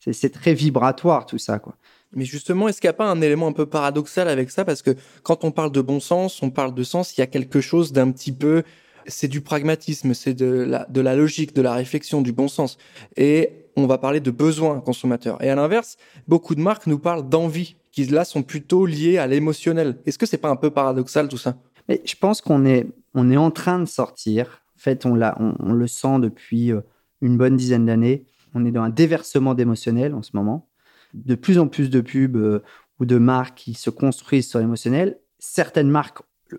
c'est 0.00 0.32
très 0.32 0.54
vibratoire 0.54 1.26
tout 1.26 1.38
ça, 1.38 1.58
quoi. 1.58 1.76
Mais 2.12 2.24
justement, 2.24 2.66
est-ce 2.66 2.80
qu'il 2.80 2.88
n'y 2.88 2.94
a 2.94 2.94
pas 2.94 3.08
un 3.08 3.20
élément 3.20 3.46
un 3.46 3.52
peu 3.52 3.66
paradoxal 3.66 4.26
avec 4.28 4.50
ça? 4.50 4.64
Parce 4.64 4.82
que 4.82 4.96
quand 5.22 5.44
on 5.44 5.52
parle 5.52 5.70
de 5.70 5.80
bon 5.80 6.00
sens, 6.00 6.42
on 6.42 6.50
parle 6.50 6.74
de 6.74 6.82
sens, 6.82 7.16
il 7.16 7.20
y 7.20 7.22
a 7.22 7.28
quelque 7.28 7.60
chose 7.60 7.92
d'un 7.92 8.10
petit 8.10 8.32
peu... 8.32 8.64
C'est 9.06 9.28
du 9.28 9.40
pragmatisme, 9.40 10.12
c'est 10.12 10.34
de 10.34 10.46
la, 10.46 10.86
de 10.86 11.00
la 11.00 11.14
logique, 11.14 11.54
de 11.54 11.62
la 11.62 11.72
réflexion, 11.72 12.20
du 12.20 12.32
bon 12.32 12.48
sens. 12.48 12.78
Et 13.16 13.66
on 13.76 13.86
va 13.86 13.96
parler 13.98 14.20
de 14.20 14.30
besoin 14.32 14.80
consommateur. 14.80 15.42
Et 15.42 15.50
à 15.50 15.54
l'inverse, 15.54 15.98
beaucoup 16.26 16.54
de 16.54 16.60
marques 16.60 16.86
nous 16.86 16.98
parlent 16.98 17.28
d'envie 17.28 17.76
qui 17.92 18.04
là 18.06 18.24
sont 18.24 18.42
plutôt 18.42 18.86
liés 18.86 19.18
à 19.18 19.26
l'émotionnel. 19.26 19.98
Est-ce 20.06 20.18
que 20.18 20.26
c'est 20.26 20.38
pas 20.38 20.50
un 20.50 20.56
peu 20.56 20.70
paradoxal 20.70 21.28
tout 21.28 21.38
ça? 21.38 21.56
Mais 21.88 22.00
je 22.04 22.14
pense 22.14 22.40
qu'on 22.40 22.64
est 22.64 22.86
on 23.14 23.30
est 23.30 23.36
en 23.36 23.50
train 23.50 23.78
de 23.80 23.86
sortir. 23.86 24.62
En 24.76 24.80
fait, 24.80 25.04
on 25.04 25.14
l'a 25.14 25.36
on, 25.40 25.72
le 25.72 25.86
sent 25.86 26.20
depuis 26.20 26.72
euh, 26.72 26.80
une 27.20 27.36
bonne 27.36 27.56
dizaine 27.56 27.86
d'années. 27.86 28.24
On 28.54 28.64
est 28.64 28.70
dans 28.70 28.82
un 28.82 28.90
déversement 28.90 29.54
d'émotionnel 29.54 30.14
en 30.14 30.22
ce 30.22 30.30
moment. 30.34 30.68
De 31.14 31.34
plus 31.34 31.58
en 31.58 31.66
plus 31.66 31.90
de 31.90 32.00
pubs 32.00 32.36
euh, 32.36 32.62
ou 32.98 33.04
de 33.04 33.18
marques 33.18 33.58
qui 33.58 33.74
se 33.74 33.90
construisent 33.90 34.48
sur 34.48 34.60
l'émotionnel. 34.60 35.18
Certaines 35.38 35.90
marques 35.90 36.18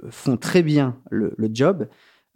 font 0.10 0.38
très 0.38 0.64
bien 0.64 0.98
le, 1.10 1.36
job, 1.52 1.88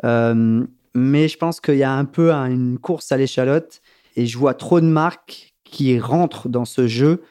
euh, 0.04 0.66
mais 0.94 1.28
je 1.28 1.38
pense 1.38 1.62
qu'il 1.62 1.78
y 1.78 1.84
a 1.84 1.94
un 1.94 2.06
peu 2.06 2.32
une 2.32 2.78
course 2.78 3.12
à 3.12 3.18
l'échalote 3.18 3.82
et 4.16 4.26
je 4.26 4.38
vois 4.38 4.54
trop 4.54 4.82
de 4.82 4.86
marques 4.86 5.56
qui 5.64 5.98
rentrent 6.00 6.50
dans 6.50 6.66
ce 6.66 6.88
jeu 6.88 7.24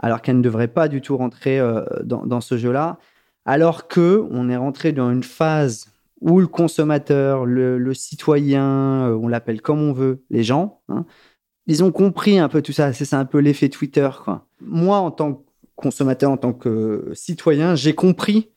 alors 0.00 0.22
qu'elle 0.22 0.38
ne 0.38 0.42
devrait 0.42 0.68
pas 0.68 0.88
du 0.88 1.00
tout 1.00 1.16
rentrer 1.16 1.58
euh, 1.60 1.84
dans, 2.02 2.40
ce 2.40 2.56
jeu-là. 2.56 2.98
Alors 3.44 3.88
que 3.88 4.26
on 4.30 4.48
est 4.48 4.56
rentré 4.56 4.92
dans 4.92 5.10
une 5.10 5.22
phase 5.22 5.86
où 6.20 6.40
le 6.40 6.46
consommateur, 6.46 7.46
le, 7.46 7.94
citoyen, 7.94 9.08
euh, 9.08 9.14
on 9.14 9.28
l'appelle 9.28 9.62
comme 9.62 9.80
on 9.80 9.92
veut, 9.92 10.22
les 10.30 10.42
gens, 10.42 10.80
hein, 10.88 11.04
ils 11.66 11.84
ont 11.84 11.92
compris 11.92 12.38
un 12.38 12.48
peu 12.48 12.62
tout 12.62 12.72
ça. 12.72 12.92
C'est 12.92 13.14
un 13.14 13.24
peu 13.24 13.38
l'effet 13.38 13.68
Twitter. 13.68 14.08
Quoi. 14.24 14.46
Moi, 14.60 14.98
en 14.98 15.10
tant 15.10 15.34
que 15.34 15.42
consommateur, 15.76 16.30
en 16.30 16.36
tant 16.36 16.52
que 16.52 17.10
citoyen, 17.14 17.74
j'ai 17.74 17.94
compris 17.94 18.50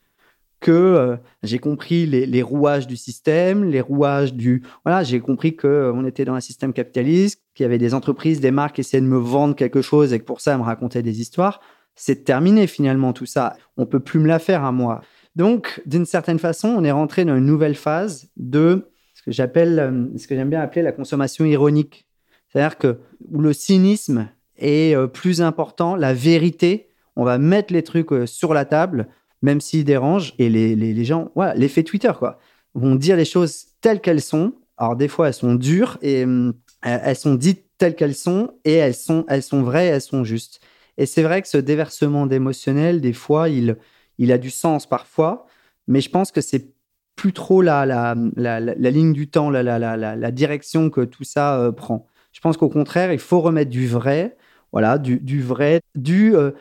que 0.64 0.72
euh, 0.72 1.16
j'ai 1.42 1.58
compris 1.58 2.06
les, 2.06 2.42
rouages 2.42 2.86
du 2.86 2.96
système, 2.96 3.64
les 3.64 3.82
rouages 3.82 4.32
du 4.32 4.62
voilà, 4.82 5.02
j'ai 5.02 5.20
compris 5.20 5.56
que 5.56 5.66
euh, 5.66 6.06
était 6.06 6.24
dans 6.24 6.32
un 6.32 6.40
système 6.40 6.72
capitaliste, 6.72 7.42
qu'il 7.54 7.64
y 7.64 7.66
avait 7.66 7.76
des 7.76 7.92
entreprises, 7.92 8.40
des 8.40 8.50
marques 8.50 8.76
qui 8.76 8.80
essayaient 8.80 9.02
de 9.02 9.06
me 9.06 9.18
vendre 9.18 9.54
quelque 9.54 9.82
chose 9.82 10.14
et 10.14 10.18
que 10.18 10.24
pour 10.24 10.40
ça 10.40 10.52
elles 10.52 10.58
me 10.58 10.62
racontaient 10.62 11.02
des 11.02 11.20
histoires. 11.20 11.60
C'est 11.96 12.24
terminé 12.24 12.66
finalement 12.66 13.12
tout 13.12 13.26
ça. 13.26 13.56
On 13.76 13.84
peut 13.84 14.00
plus 14.00 14.18
me 14.18 14.26
la 14.26 14.38
faire 14.38 14.64
à 14.64 14.72
moi. 14.72 15.02
Donc 15.36 15.82
d'une 15.84 16.06
certaine 16.06 16.38
façon, 16.38 16.68
on 16.68 16.82
est 16.82 16.90
rentré 16.90 17.26
dans 17.26 17.36
une 17.36 17.44
nouvelle 17.44 17.74
phase 17.74 18.30
de 18.38 18.90
ce 19.12 19.22
que 19.22 19.32
j'appelle, 19.32 19.78
euh, 19.78 20.18
ce 20.18 20.26
que 20.26 20.34
j'aime 20.34 20.48
bien 20.48 20.62
appeler 20.62 20.80
la 20.80 20.92
consommation 20.92 21.44
ironique. 21.44 22.06
C'est-à-dire 22.48 22.78
que 22.78 23.00
où 23.30 23.38
le 23.42 23.52
cynisme 23.52 24.30
est 24.56 24.96
plus 25.08 25.42
important, 25.42 25.94
la 25.94 26.14
vérité, 26.14 26.88
on 27.16 27.24
va 27.24 27.36
mettre 27.36 27.72
les 27.72 27.82
trucs 27.82 28.12
sur 28.26 28.54
la 28.54 28.64
table 28.64 29.08
même 29.44 29.60
s'ils 29.60 29.84
dérangent. 29.84 30.34
Et 30.38 30.48
les, 30.48 30.74
les, 30.74 31.04
gens, 31.04 31.30
voilà, 31.34 31.54
l'effet 31.54 31.82
Twitter, 31.82 32.12
quoi, 32.18 32.38
vont 32.72 32.94
dire 32.94 33.16
les 33.16 33.26
choses 33.26 33.66
telles 33.82 34.00
qu'elles 34.00 34.22
sont. 34.22 34.54
Alors, 34.78 34.96
des 34.96 35.06
fois, 35.06 35.28
elles 35.28 35.34
sont 35.34 35.54
dures 35.54 35.98
et 36.02 36.24
hum, 36.24 36.54
elles 36.82 37.16
sont 37.16 37.34
dites 37.34 37.66
telles 37.76 37.94
qu'elles 37.94 38.14
sont 38.14 38.54
et 38.64 38.72
elles 38.72 38.94
sont, 38.94 39.24
elles 39.28 39.42
sont 39.42 39.62
vraies, 39.62 39.86
elles 39.86 40.00
sont 40.00 40.24
justes. 40.24 40.60
Et 40.96 41.06
c'est 41.06 41.22
vrai 41.22 41.42
que 41.42 41.48
ce 41.48 41.58
déversement 41.58 42.26
d'émotionnel, 42.26 43.00
des 43.00 43.12
fois, 43.12 43.48
il, 43.50 43.76
il 44.18 44.32
a 44.32 44.38
du 44.38 44.50
sens 44.50 44.86
parfois, 44.86 45.46
mais 45.88 46.00
je 46.00 46.08
pense 46.08 46.32
que 46.32 46.40
c'est 46.40 46.72
plus 47.14 47.32
trop 47.32 47.60
la, 47.62 47.84
la, 47.84 48.14
la, 48.36 48.90
ligne 48.90 49.12
du 49.12 49.28
temps, 49.28 49.50
la, 49.50 49.62
la, 49.62 50.30
direction 50.30 50.90
que 50.90 51.02
tout 51.02 51.24
ça 51.24 51.58
euh, 51.58 51.70
prend. 51.70 52.06
Je 52.32 52.40
pense 52.40 52.56
qu'au 52.56 52.68
contraire, 52.68 53.12
il 53.12 53.18
faut 53.18 53.40
remettre 53.40 53.70
du 53.70 53.86
vrai, 53.86 54.36
voilà, 54.72 54.98
du, 54.98 55.20
du 55.20 55.42
vrai, 55.42 55.80
du 55.94 56.34
euh, 56.34 56.52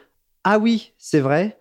ah 0.43 0.59
oui, 0.59 0.93
c'est 0.97 1.21
vrai, 1.21 1.57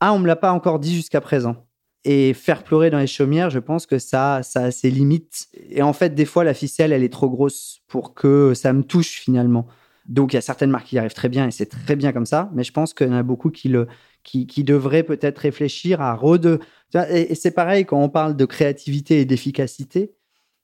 ah, 0.00 0.12
on 0.12 0.18
me 0.18 0.26
l'a 0.26 0.36
pas 0.36 0.52
encore 0.52 0.78
dit 0.78 0.94
jusqu'à 0.94 1.20
présent. 1.20 1.66
Et 2.04 2.32
faire 2.32 2.62
pleurer 2.62 2.90
dans 2.90 2.98
les 2.98 3.06
chaumières, 3.08 3.50
je 3.50 3.58
pense 3.58 3.84
que 3.86 3.98
ça, 3.98 4.42
ça 4.42 4.64
a 4.64 4.70
ses 4.70 4.90
limites. 4.90 5.48
Et 5.68 5.82
en 5.82 5.92
fait, 5.92 6.14
des 6.14 6.24
fois, 6.24 6.44
la 6.44 6.54
ficelle, 6.54 6.92
elle 6.92 7.02
est 7.02 7.12
trop 7.12 7.28
grosse 7.28 7.80
pour 7.88 8.14
que 8.14 8.54
ça 8.54 8.72
me 8.72 8.82
touche 8.82 9.20
finalement. 9.20 9.66
Donc, 10.06 10.32
il 10.32 10.36
y 10.36 10.38
a 10.38 10.42
certaines 10.42 10.70
marques 10.70 10.86
qui 10.86 10.96
y 10.96 10.98
arrivent 10.98 11.12
très 11.12 11.28
bien 11.28 11.46
et 11.46 11.50
c'est 11.50 11.66
très 11.66 11.96
bien 11.96 12.12
comme 12.12 12.24
ça. 12.24 12.50
Mais 12.54 12.64
je 12.64 12.72
pense 12.72 12.94
qu'il 12.94 13.08
y 13.08 13.10
en 13.10 13.14
a 13.14 13.22
beaucoup 13.22 13.50
qui, 13.50 13.68
le, 13.68 13.88
qui, 14.22 14.46
qui 14.46 14.64
devraient 14.64 15.02
peut-être 15.02 15.38
réfléchir 15.38 16.00
à 16.00 16.14
rede. 16.14 16.60
Et, 16.94 17.32
et 17.32 17.34
c'est 17.34 17.50
pareil 17.50 17.84
quand 17.84 18.00
on 18.00 18.08
parle 18.08 18.36
de 18.36 18.44
créativité 18.44 19.20
et 19.20 19.24
d'efficacité. 19.24 20.14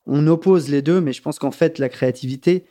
On 0.07 0.26
oppose 0.29 0.69
les 0.69 0.83
deux, 0.83 1.00
mais 1.00 1.12
je 1.12 1.21
pense 1.21 1.38
qu'en 1.38 1.50
fait, 1.50 1.79
la 1.79 1.88
créativité 1.88 2.64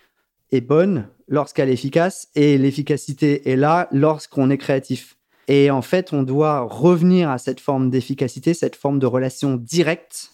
est 0.52 0.62
bonne 0.62 1.08
lorsqu'elle 1.28 1.70
est 1.70 1.74
efficace 1.74 2.30
et 2.36 2.58
l'efficacité 2.58 3.52
est 3.52 3.56
là 3.56 3.88
lorsqu'on 3.92 4.50
est 4.50 4.58
créatif. 4.58 5.18
Et 5.48 5.72
en 5.72 5.82
fait, 5.82 6.14
on 6.14 6.24
doit 6.24 6.62
revenir 6.62 7.30
à 7.30 7.38
cette 7.38 7.60
forme 7.60 7.90
d'efficacité, 7.90 8.54
cette 8.54 8.76
forme 8.76 9.00
de 9.00 9.06
relation 9.06 9.56
directe 9.56 10.32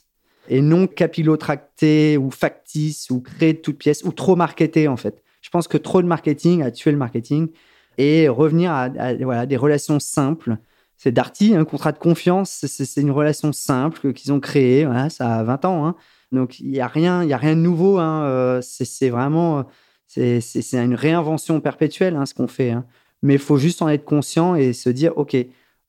et 0.50 0.62
non 0.62 0.88
capillotractée 0.88 2.18
ou 2.18 2.32
factice 2.32 3.10
ou 3.10 3.22
créée 3.22 3.54
de 3.54 3.60
toutes 3.60 3.78
pièces 3.78 4.04
ou 4.04 4.12
trop 4.12 4.36
marketée 4.36 4.88
en 4.88 4.98
fait. 4.98 5.24
Je 5.42 5.50
pense 5.50 5.68
que 5.68 5.78
trop 5.78 6.02
de 6.02 6.08
marketing 6.08 6.64
a 6.64 6.72
tué 6.72 6.92
le 6.92 6.98
marketing 6.98 7.50
et 7.98 8.28
revenir 8.28 8.72
à, 8.72 8.90
voilà, 9.22 9.46
des 9.46 9.58
relations 9.58 10.00
simples. 10.00 10.58
C'est 10.98 11.12
Darty, 11.12 11.56
un 11.56 11.66
contrat 11.66 11.92
de 11.92 11.98
confiance, 11.98 12.66
c'est 12.66 13.02
une 13.02 13.12
relation 13.12 13.54
simple 13.54 14.14
qu'ils 14.14 14.34
ont 14.34 14.40
créée, 14.40 14.88
ça 15.10 15.38
a 15.38 15.44
20 15.44 15.66
ans. 15.66 15.88
Hein. 15.88 15.96
Donc 16.32 16.60
il 16.60 16.72
n'y 16.72 16.82
a, 16.82 16.88
rien, 16.88 17.30
a 17.30 17.38
rien 17.38 17.56
de 17.56 17.62
nouveau, 17.62 17.98
hein. 18.00 18.24
Euh, 18.24 18.62
c'est 18.62 19.10
vraiment 19.10 19.66
c'est 20.08 20.74
une 20.74 20.96
réinvention 20.96 21.62
perpétuelle 21.62 22.16
hein, 22.16 22.26
ce 22.26 22.34
qu'on 22.34 22.48
fait. 22.48 22.74
Mais 23.22 23.34
il 23.36 23.40
faut 23.40 23.58
juste 23.58 23.82
en 23.82 23.90
être 23.90 24.06
conscient 24.06 24.56
et 24.56 24.74
se 24.74 24.90
dire, 24.90 25.18
OK, 25.18 25.36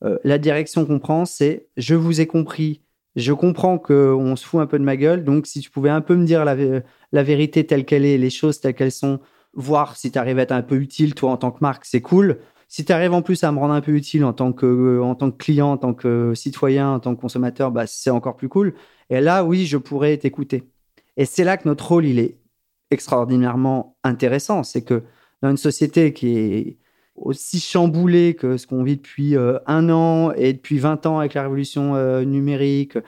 euh, 0.05 0.19
la 0.25 0.39
direction 0.39 0.87
qu'on 0.87 0.99
prend, 0.99 1.25
c'est 1.25 1.69
je 1.77 1.95
vous 1.95 2.21
ai 2.21 2.27
compris, 2.27 2.83
je 3.17 3.33
comprends 3.33 3.79
qu'on 3.79 4.37
se 4.37 4.47
fout 4.47 4.61
un 4.61 4.67
peu 4.67 4.79
de 4.79 4.85
ma 4.85 4.97
gueule, 4.97 5.25
donc 5.25 5.47
si 5.47 5.61
tu 5.61 5.71
pouvais 5.71 5.91
un 5.91 6.01
peu 6.01 6.17
me 6.17 6.25
dire 6.25 6.45
la, 6.45 7.23
vérité 7.23 7.67
telle 7.67 7.85
qu'elle 7.85 8.05
est, 8.05 8.19
les 8.19 8.31
choses 8.31 8.61
telles 8.61 8.75
qu'elles 8.75 8.93
sont, 8.93 9.21
voir 9.55 9.97
si 9.97 10.11
tu 10.11 10.19
arrives 10.19 10.39
à 10.39 10.43
être 10.43 10.53
un 10.53 10.63
peu 10.63 10.77
utile, 10.77 11.15
toi, 11.15 11.31
en 11.31 11.37
tant 11.37 11.51
que 11.51 11.59
marque, 11.61 11.85
c'est 11.85 12.01
cool. 12.01 12.39
Si 12.69 12.85
tu 12.85 12.93
arrives 12.93 13.13
en 13.13 13.23
plus 13.23 13.43
à 13.43 13.51
me 13.53 13.59
rendre 13.59 13.75
un 13.75 13.81
peu 13.81 13.93
utile 13.93 14.25
en 14.25 14.33
tant 14.33 14.53
que, 14.53 15.01
en 15.01 15.15
tant 15.17 15.31
que 15.33 15.37
client, 15.37 15.73
en 15.73 15.77
tant 15.77 15.93
que 15.93 16.35
citoyen, 16.35 16.91
en 16.93 17.01
tant 17.01 17.17
que 17.17 17.21
consommateur, 17.21 17.73
bah, 17.73 17.87
c'est 17.87 18.11
encore 18.11 18.37
plus 18.37 18.49
cool. 18.49 18.75
Et 19.11 19.21
là, 19.21 19.45
oui, 19.45 19.67
je 19.67 19.77
pourrais 19.77 20.17
t'écouter. 20.19 20.71
Et 21.17 21.25
c'est 21.25 21.45
là 21.45 21.57
que 21.57 21.69
notre 21.69 21.89
rôle, 21.89 22.07
il 22.07 22.19
est 22.21 22.39
extraordinairement 22.93 23.97
intéressant. 24.05 24.63
C'est 24.63 24.83
que 24.83 25.03
dans 25.43 25.51
une 25.51 25.57
société 25.57 26.13
qui 26.13 26.39
est 26.39 26.79
aussi 27.21 27.61
chamboulé 27.61 28.35
que 28.35 28.57
ce 28.57 28.67
qu'on 28.67 28.83
vit 28.83 28.97
depuis 28.97 29.37
euh, 29.37 29.59
un 29.67 29.91
an 29.91 30.33
et 30.33 30.53
depuis 30.53 30.79
20 30.79 31.07
ans 31.07 31.19
avec 31.19 31.35
la 31.35 31.43
révolution 31.43 31.95
euh, 31.95 32.25
numérique. 32.25 32.99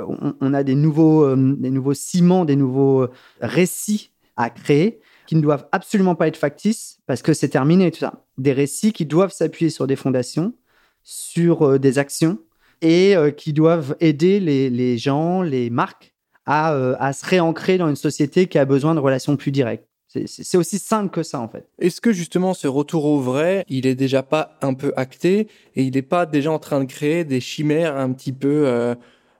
On, 0.00 0.54
a 0.54 0.62
des 0.62 0.76
nouveaux, 0.76 1.24
euh, 1.24 1.56
des 1.58 1.70
nouveaux 1.70 1.94
ciments, 1.94 2.44
des 2.44 2.54
nouveaux 2.54 3.08
récits 3.40 4.12
à 4.36 4.48
créer 4.48 5.00
qui 5.26 5.34
ne 5.34 5.40
doivent 5.40 5.66
absolument 5.72 6.14
pas 6.14 6.28
être 6.28 6.36
factices 6.36 7.00
parce 7.06 7.20
que 7.20 7.34
c'est 7.34 7.48
terminé 7.48 7.90
tout 7.90 7.98
ça. 7.98 8.24
Des 8.38 8.52
récits 8.52 8.92
qui 8.92 9.06
doivent 9.06 9.32
s'appuyer 9.32 9.70
sur 9.70 9.88
des 9.88 9.96
fondations, 9.96 10.54
sur 11.02 11.80
des 11.80 11.98
actions 11.98 12.38
et 12.80 13.16
qui 13.36 13.52
doivent 13.52 13.96
aider 13.98 14.38
les, 14.38 14.98
gens, 14.98 15.42
les 15.42 15.68
marques 15.68 16.14
à, 16.46 16.70
à 16.70 17.12
se 17.12 17.26
réancrer 17.26 17.76
dans 17.76 17.88
une 17.88 17.96
société 17.96 18.46
qui 18.46 18.56
a 18.56 18.64
besoin 18.64 18.94
de 18.94 19.00
relations 19.00 19.36
plus 19.36 19.50
directes. 19.50 19.87
C'est 20.26 20.58
aussi 20.58 20.78
simple 20.78 21.10
que 21.10 21.22
ça, 21.22 21.40
en 21.40 21.48
fait. 21.48 21.66
Est-ce 21.78 22.00
que 22.00 22.12
justement 22.12 22.54
ce 22.54 22.66
retour 22.66 23.04
au 23.04 23.20
vrai, 23.20 23.64
il 23.68 23.86
est 23.86 23.94
déjà 23.94 24.22
pas 24.22 24.58
un 24.62 24.74
peu 24.74 24.92
acté 24.96 25.48
et 25.76 25.82
il 25.82 25.94
n'est 25.94 26.02
pas 26.02 26.26
déjà 26.26 26.50
en 26.50 26.58
train 26.58 26.80
de 26.80 26.86
créer 26.86 27.24
des 27.24 27.40
chimères 27.40 27.96
un 27.96 28.12
petit 28.12 28.32
peu, 28.32 28.66
euh, 28.66 28.94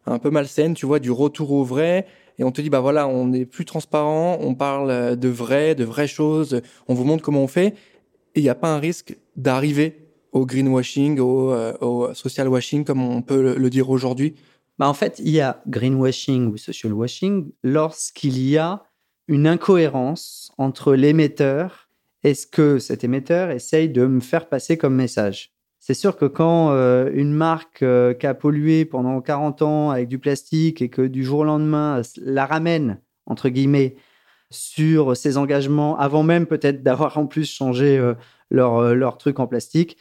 un 0.06 0.18
peu 0.18 0.30
malsaines, 0.30 0.74
tu 0.74 0.86
vois, 0.86 0.98
du 0.98 1.10
retour 1.10 1.52
au 1.52 1.64
vrai 1.64 2.06
et 2.38 2.44
on 2.44 2.52
te 2.52 2.60
dit 2.60 2.70
bah 2.70 2.80
voilà, 2.80 3.08
on 3.08 3.32
est 3.32 3.44
plus 3.44 3.64
transparent, 3.64 4.38
on 4.40 4.54
parle 4.54 5.16
de 5.16 5.28
vrai, 5.28 5.74
de 5.74 5.84
vraies 5.84 6.06
choses, 6.06 6.62
on 6.86 6.94
vous 6.94 7.04
montre 7.04 7.22
comment 7.22 7.42
on 7.42 7.48
fait 7.48 7.74
et 8.34 8.40
il 8.40 8.42
n'y 8.42 8.48
a 8.48 8.54
pas 8.54 8.68
un 8.68 8.78
risque 8.78 9.16
d'arriver 9.36 10.08
au 10.32 10.46
greenwashing, 10.46 11.18
au, 11.18 11.52
euh, 11.52 11.76
au, 11.80 12.14
social 12.14 12.48
washing 12.48 12.84
comme 12.84 13.02
on 13.02 13.22
peut 13.22 13.56
le, 13.56 13.70
dire 13.70 13.90
aujourd'hui? 13.90 14.34
Bah 14.78 14.88
en 14.88 14.94
fait, 14.94 15.18
il 15.18 15.30
y 15.30 15.40
a 15.40 15.60
greenwashing 15.66 16.46
ou 16.52 16.56
social 16.56 16.92
washing 16.92 17.50
lorsqu'il 17.64 18.38
y 18.38 18.56
a 18.58 18.84
une 19.28 19.46
incohérence 19.46 20.50
entre 20.58 20.94
l'émetteur 20.94 21.88
et 22.24 22.34
ce 22.34 22.46
que 22.46 22.78
cet 22.78 23.04
émetteur 23.04 23.50
essaye 23.50 23.88
de 23.88 24.06
me 24.06 24.20
faire 24.20 24.48
passer 24.48 24.76
comme 24.76 24.94
message? 24.94 25.52
C'est 25.78 25.94
sûr 25.94 26.16
que 26.16 26.24
quand 26.24 26.72
euh, 26.72 27.10
une 27.14 27.32
marque 27.32 27.82
euh, 27.82 28.12
qui 28.12 28.26
a 28.26 28.34
pollué 28.34 28.84
pendant 28.84 29.20
40 29.20 29.62
ans 29.62 29.90
avec 29.90 30.08
du 30.08 30.18
plastique 30.18 30.82
et 30.82 30.88
que 30.88 31.02
du 31.02 31.24
jour 31.24 31.40
au 31.40 31.44
lendemain 31.44 32.02
la 32.20 32.46
ramène, 32.46 33.00
entre 33.26 33.48
guillemets, 33.48 33.96
sur 34.50 35.16
ses 35.16 35.36
engagements, 35.36 35.98
avant 35.98 36.22
même 36.22 36.46
peut-être 36.46 36.82
d'avoir 36.82 37.16
en 37.18 37.26
plus 37.26 37.50
changé 37.50 37.96
euh, 37.96 38.14
leur, 38.50 38.94
leur 38.94 39.18
truc 39.18 39.38
en 39.40 39.46
plastique, 39.46 39.96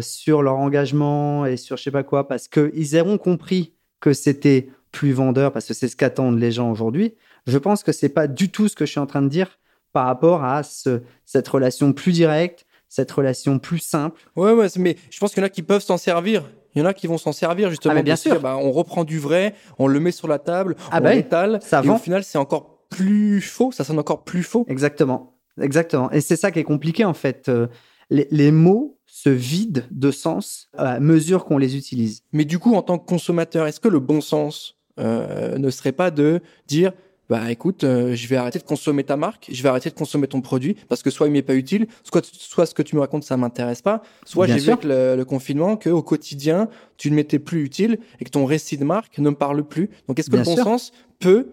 sur 0.00 0.42
leur 0.42 0.56
engagement 0.56 1.46
et 1.46 1.56
sur 1.56 1.76
je 1.76 1.84
sais 1.84 1.92
pas 1.92 2.02
quoi, 2.02 2.26
parce 2.26 2.48
qu'ils 2.48 2.98
auront 2.98 3.16
compris 3.16 3.74
que 4.00 4.12
c'était 4.12 4.70
plus 4.90 5.12
vendeur, 5.12 5.52
parce 5.52 5.66
que 5.66 5.74
c'est 5.74 5.86
ce 5.86 5.94
qu'attendent 5.94 6.40
les 6.40 6.50
gens 6.50 6.70
aujourd'hui, 6.70 7.14
je 7.46 7.58
pense 7.58 7.82
que 7.82 7.92
c'est 7.92 8.08
pas 8.08 8.26
du 8.26 8.50
tout 8.50 8.68
ce 8.68 8.74
que 8.74 8.86
je 8.86 8.90
suis 8.90 9.00
en 9.00 9.06
train 9.06 9.22
de 9.22 9.28
dire 9.28 9.58
par 9.92 10.06
rapport 10.06 10.44
à 10.44 10.62
ce, 10.62 11.02
cette 11.24 11.48
relation 11.48 11.92
plus 11.92 12.12
directe, 12.12 12.66
cette 12.88 13.10
relation 13.10 13.58
plus 13.58 13.78
simple. 13.78 14.20
Ouais, 14.36 14.52
ouais, 14.52 14.68
mais 14.76 14.96
je 15.10 15.18
pense 15.18 15.32
qu'il 15.32 15.40
y 15.40 15.44
en 15.44 15.46
a 15.46 15.50
qui 15.50 15.62
peuvent 15.62 15.82
s'en 15.82 15.96
servir. 15.96 16.44
Il 16.74 16.80
y 16.80 16.82
en 16.82 16.86
a 16.86 16.92
qui 16.92 17.06
vont 17.06 17.18
s'en 17.18 17.32
servir 17.32 17.70
justement. 17.70 17.94
Ah, 17.96 18.02
bien 18.02 18.16
sûr. 18.16 18.40
bah, 18.40 18.58
on 18.58 18.70
reprend 18.70 19.04
du 19.04 19.18
vrai, 19.18 19.54
on 19.78 19.86
le 19.86 19.98
met 19.98 20.10
sur 20.10 20.28
la 20.28 20.38
table, 20.38 20.76
ah 20.90 20.98
on 20.98 21.04
bah 21.04 21.14
l'étale, 21.14 21.58
ça 21.62 21.82
et 21.82 21.88
au 21.88 21.96
final 21.96 22.22
c'est 22.22 22.36
encore 22.36 22.86
plus 22.90 23.40
faux, 23.40 23.72
ça 23.72 23.84
sonne 23.84 23.98
encore 23.98 24.24
plus 24.24 24.42
faux. 24.42 24.66
Exactement, 24.68 25.38
exactement. 25.60 26.10
Et 26.10 26.20
c'est 26.20 26.36
ça 26.36 26.50
qui 26.50 26.58
est 26.58 26.64
compliqué 26.64 27.04
en 27.04 27.14
fait. 27.14 27.48
Euh, 27.48 27.66
les, 28.10 28.28
les 28.30 28.52
mots 28.52 28.98
se 29.06 29.30
vident 29.30 29.82
de 29.90 30.10
sens 30.10 30.68
à 30.76 31.00
mesure 31.00 31.46
qu'on 31.46 31.58
les 31.58 31.76
utilise. 31.76 32.22
Mais 32.32 32.44
du 32.44 32.58
coup, 32.58 32.74
en 32.74 32.82
tant 32.82 32.98
que 32.98 33.06
consommateur, 33.06 33.66
est-ce 33.66 33.80
que 33.80 33.88
le 33.88 33.98
bon 33.98 34.20
sens 34.20 34.76
euh, 34.98 35.58
ne 35.58 35.70
serait 35.70 35.92
pas 35.92 36.10
de 36.10 36.40
dire 36.66 36.92
bah 37.28 37.50
écoute, 37.50 37.82
euh, 37.82 38.14
je 38.14 38.28
vais 38.28 38.36
arrêter 38.36 38.58
de 38.58 38.64
consommer 38.64 39.02
ta 39.02 39.16
marque, 39.16 39.48
je 39.50 39.62
vais 39.62 39.68
arrêter 39.68 39.90
de 39.90 39.94
consommer 39.94 40.28
ton 40.28 40.40
produit 40.40 40.76
parce 40.88 41.02
que 41.02 41.10
soit 41.10 41.26
il 41.26 41.32
m'est 41.32 41.42
pas 41.42 41.56
utile, 41.56 41.88
soit 42.04 42.24
soit 42.24 42.66
ce 42.66 42.74
que 42.74 42.82
tu 42.82 42.94
me 42.94 43.00
racontes 43.00 43.24
ça 43.24 43.36
m'intéresse 43.36 43.82
pas, 43.82 44.02
soit 44.24 44.46
j'ai 44.46 44.58
vu 44.58 44.70
avec 44.70 44.84
le, 44.84 45.24
confinement 45.24 45.76
que 45.76 45.90
au 45.90 46.02
quotidien 46.02 46.68
tu 46.96 47.10
ne 47.10 47.16
m'étais 47.16 47.38
plus 47.38 47.64
utile 47.64 47.98
et 48.20 48.24
que 48.24 48.30
ton 48.30 48.44
récit 48.44 48.78
de 48.78 48.84
marque 48.84 49.18
ne 49.18 49.30
me 49.30 49.34
parle 49.34 49.64
plus. 49.64 49.90
Donc 50.06 50.18
est-ce 50.18 50.30
que 50.30 50.36
le 50.36 50.44
bon 50.44 50.56
sens 50.56 50.92
peut 51.18 51.48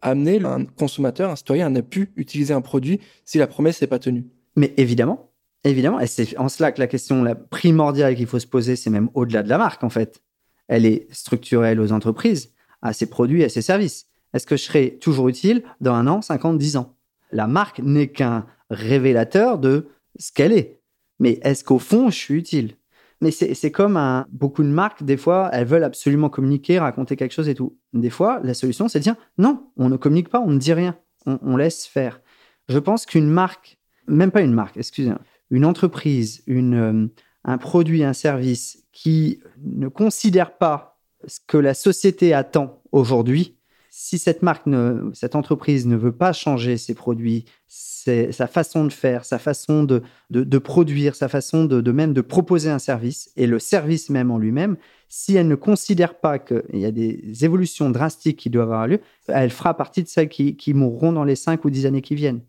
amener 0.00 0.44
un 0.44 0.64
consommateur, 0.64 1.30
un 1.30 1.36
citoyen 1.36 1.66
à 1.66 1.70
ne 1.70 1.80
plus 1.80 2.12
utiliser 2.16 2.54
un 2.54 2.60
produit 2.60 3.00
si 3.24 3.38
la 3.38 3.48
promesse 3.48 3.80
n'est 3.80 3.88
pas 3.88 3.98
tenue? 3.98 4.26
Mais 4.54 4.72
évidemment, 4.76 5.30
Évidemment, 5.66 5.98
et 5.98 6.06
c'est 6.06 6.38
en 6.38 6.48
cela 6.48 6.70
que 6.70 6.78
la 6.78 6.86
question 6.86 7.24
la 7.24 7.34
primordiale 7.34 8.14
qu'il 8.14 8.28
faut 8.28 8.38
se 8.38 8.46
poser, 8.46 8.76
c'est 8.76 8.88
même 8.88 9.08
au-delà 9.14 9.42
de 9.42 9.48
la 9.48 9.58
marque, 9.58 9.82
en 9.82 9.90
fait. 9.90 10.22
Elle 10.68 10.86
est 10.86 11.08
structurelle 11.12 11.80
aux 11.80 11.90
entreprises, 11.90 12.52
à 12.82 12.92
ses 12.92 13.06
produits, 13.06 13.42
à 13.42 13.48
ses 13.48 13.62
services. 13.62 14.06
Est-ce 14.36 14.46
que 14.46 14.58
je 14.58 14.64
serai 14.64 14.98
toujours 14.98 15.28
utile 15.28 15.62
dans 15.80 15.94
un 15.94 16.06
an, 16.06 16.20
50, 16.20 16.58
10 16.58 16.76
ans? 16.76 16.94
La 17.32 17.46
marque 17.46 17.78
n'est 17.78 18.08
qu'un 18.08 18.44
révélateur 18.68 19.58
de 19.58 19.88
ce 20.18 20.30
qu'elle 20.30 20.52
est. 20.52 20.82
Mais 21.18 21.40
est-ce 21.42 21.64
qu'au 21.64 21.78
fond, 21.78 22.10
je 22.10 22.16
suis 22.16 22.34
utile? 22.34 22.74
Mais 23.22 23.30
c'est 23.30 23.70
comme 23.70 23.98
beaucoup 24.30 24.62
de 24.62 24.68
marques, 24.68 25.02
des 25.02 25.16
fois, 25.16 25.48
elles 25.54 25.66
veulent 25.66 25.84
absolument 25.84 26.28
communiquer, 26.28 26.78
raconter 26.78 27.16
quelque 27.16 27.32
chose 27.32 27.48
et 27.48 27.54
tout. 27.54 27.78
Des 27.94 28.10
fois, 28.10 28.40
la 28.44 28.52
solution, 28.52 28.88
c'est 28.88 28.98
de 28.98 29.04
dire 29.04 29.16
non, 29.38 29.70
on 29.78 29.88
ne 29.88 29.96
communique 29.96 30.28
pas, 30.28 30.40
on 30.40 30.50
ne 30.50 30.58
dit 30.58 30.74
rien, 30.74 30.98
on, 31.24 31.56
laisse 31.56 31.86
faire. 31.86 32.20
Je 32.68 32.78
pense 32.78 33.06
qu'une 33.06 33.30
marque, 33.30 33.78
même 34.06 34.30
pas 34.30 34.42
une 34.42 34.52
marque, 34.52 34.76
excusez-moi, 34.76 35.20
une 35.50 35.64
entreprise, 35.64 36.42
une, 36.46 36.74
euh, 36.74 37.06
un 37.44 37.56
produit, 37.56 38.04
un 38.04 38.12
service 38.12 38.84
qui 38.92 39.40
ne 39.64 39.88
considère 39.88 40.58
pas 40.58 41.00
ce 41.26 41.40
que 41.46 41.56
la 41.56 41.72
société 41.72 42.34
attend 42.34 42.82
aujourd'hui, 42.92 43.55
si 43.98 44.18
cette 44.18 44.42
marque, 44.42 44.68
cette 45.14 45.34
entreprise 45.34 45.86
ne 45.86 45.96
veut 45.96 46.12
pas 46.12 46.34
changer 46.34 46.76
ses 46.76 46.92
produits, 46.92 47.46
sa 47.66 48.46
façon 48.46 48.84
de 48.84 48.92
faire, 48.92 49.24
sa 49.24 49.38
façon 49.38 49.84
de, 49.84 50.02
de, 50.28 50.58
produire, 50.58 51.14
sa 51.14 51.30
façon 51.30 51.64
de, 51.64 51.92
même 51.92 52.12
de 52.12 52.20
proposer 52.20 52.68
un 52.68 52.78
service 52.78 53.32
et 53.36 53.46
le 53.46 53.58
service 53.58 54.10
même 54.10 54.30
en 54.30 54.36
lui-même, 54.36 54.76
si 55.08 55.34
elle 55.34 55.48
ne 55.48 55.54
considère 55.54 56.20
pas 56.20 56.38
qu'il 56.38 56.62
y 56.74 56.84
a 56.84 56.90
des 56.90 57.42
évolutions 57.42 57.88
drastiques 57.88 58.36
qui 58.36 58.50
doivent 58.50 58.70
avoir 58.70 58.86
lieu, 58.86 59.00
elle 59.28 59.48
fera 59.48 59.74
partie 59.74 60.02
de 60.02 60.08
celles 60.08 60.28
qui, 60.28 60.56
qui 60.56 60.74
mourront 60.74 61.12
dans 61.12 61.24
les 61.24 61.34
5 61.34 61.64
ou 61.64 61.70
10 61.70 61.86
années 61.86 62.02
qui 62.02 62.16
viennent. 62.16 62.42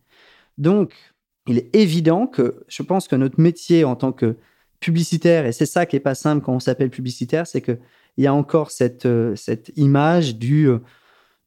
Donc, 0.58 0.92
il 1.48 1.58
est 1.60 1.74
évident 1.74 2.28
que 2.28 2.66
je 2.68 2.84
pense 2.84 3.08
que 3.08 3.16
notre 3.16 3.40
métier 3.40 3.86
en 3.86 3.96
tant 3.96 4.12
que 4.12 4.36
publicitaire, 4.82 5.46
et 5.46 5.54
c'est 5.54 5.66
ça 5.66 5.86
qui 5.86 5.96
est 5.96 6.02
pas 6.02 6.14
simple 6.14 6.44
quand 6.44 6.54
on 6.54 6.60
s'appelle 6.60 6.90
publicitaire, 6.90 7.48
c'est 7.48 7.62
qu'il 7.62 7.80
y 8.18 8.28
a 8.28 8.34
encore 8.34 8.70
cette, 8.70 9.06
euh, 9.06 9.34
cette 9.38 9.72
image 9.78 10.36
du 10.36 10.68
euh, 10.68 10.80